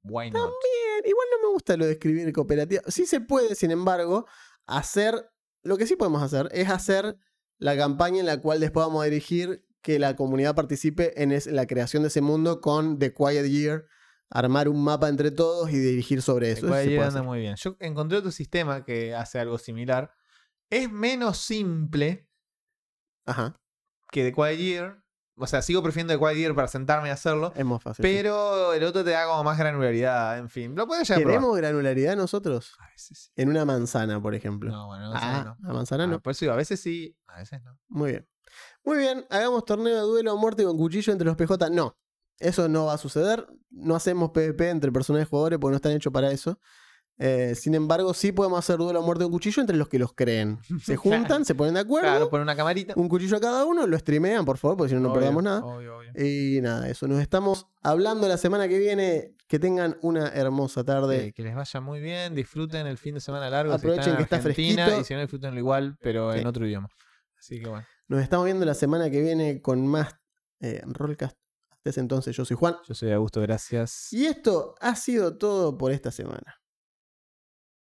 [0.04, 0.50] Why not?
[0.50, 2.82] Bien, igual no me gusta lo de escribir cooperativa.
[2.88, 4.26] Sí se puede, sin embargo,
[4.66, 5.30] hacer.
[5.64, 7.18] Lo que sí podemos hacer es hacer
[7.60, 11.46] la campaña en la cual después vamos a dirigir que la comunidad participe en es-
[11.48, 13.86] la creación de ese mundo con The Quiet Year,
[14.30, 16.62] armar un mapa entre todos y dirigir sobre eso.
[16.62, 17.56] Se Quiet puede anda muy bien.
[17.58, 20.12] Yo encontré otro sistema que hace algo similar.
[20.70, 22.28] Es menos simple
[23.26, 23.56] Ajá,
[24.12, 25.01] que The Quiet Year.
[25.42, 27.52] O sea, sigo prefiriendo The Quiet Year para sentarme y hacerlo.
[27.56, 28.06] es más fácil.
[28.06, 28.12] sí.
[28.12, 30.38] Pero el otro te da como más granularidad.
[30.38, 31.28] En fin, lo puedes a probar.
[31.28, 32.76] ¿Queremos granularidad nosotros?
[32.80, 33.32] A veces sí.
[33.36, 34.72] En una manzana, por ejemplo.
[34.72, 35.68] No, bueno, no ah, no.
[35.68, 36.22] la manzana Ah, no.
[36.22, 37.78] Por eso digo, a veces sí, a veces no.
[37.88, 38.28] Muy bien.
[38.84, 41.70] Muy bien, hagamos torneo de duelo a muerte con cuchillo entre los PJ.
[41.70, 41.98] No,
[42.40, 43.48] eso no va a suceder.
[43.70, 46.60] No hacemos PvP entre personajes jugadores porque no están hechos para eso.
[47.24, 50.14] Eh, sin embargo, sí podemos hacer duelo a muerte con cuchillo entre los que los
[50.14, 50.58] creen.
[50.84, 51.46] Se juntan, Claro.
[51.46, 52.94] se ponen de acuerdo, Claro, poner una camarita.
[52.98, 55.44] un cuchillo a cada uno, lo streamean, por favor, porque si no, no Obvio, perdamos
[55.44, 55.64] nada.
[55.64, 56.12] Obvio, obvio.
[56.16, 57.08] Y nada, eso.
[57.08, 59.36] Nos estamos hablando la semana que viene.
[59.48, 61.26] Que tengan una hermosa tarde.
[61.28, 63.74] Eh, que les vaya muy bien, disfruten el fin de semana largo.
[63.74, 65.00] si Aprovechen están en que está fresquito.
[65.02, 66.40] Y si no, disfrutenlo igual, pero Sí.
[66.40, 66.88] en otro idioma.
[67.38, 70.16] Así que bueno, Nos estamos viendo la semana que viene con más
[70.62, 71.36] eh, Rollcast.
[71.70, 72.78] Hasta ese entonces, yo soy Juan.
[72.88, 74.14] yo soy Augusto, gracias.
[74.14, 76.61] Y esto ha sido todo por esta semana.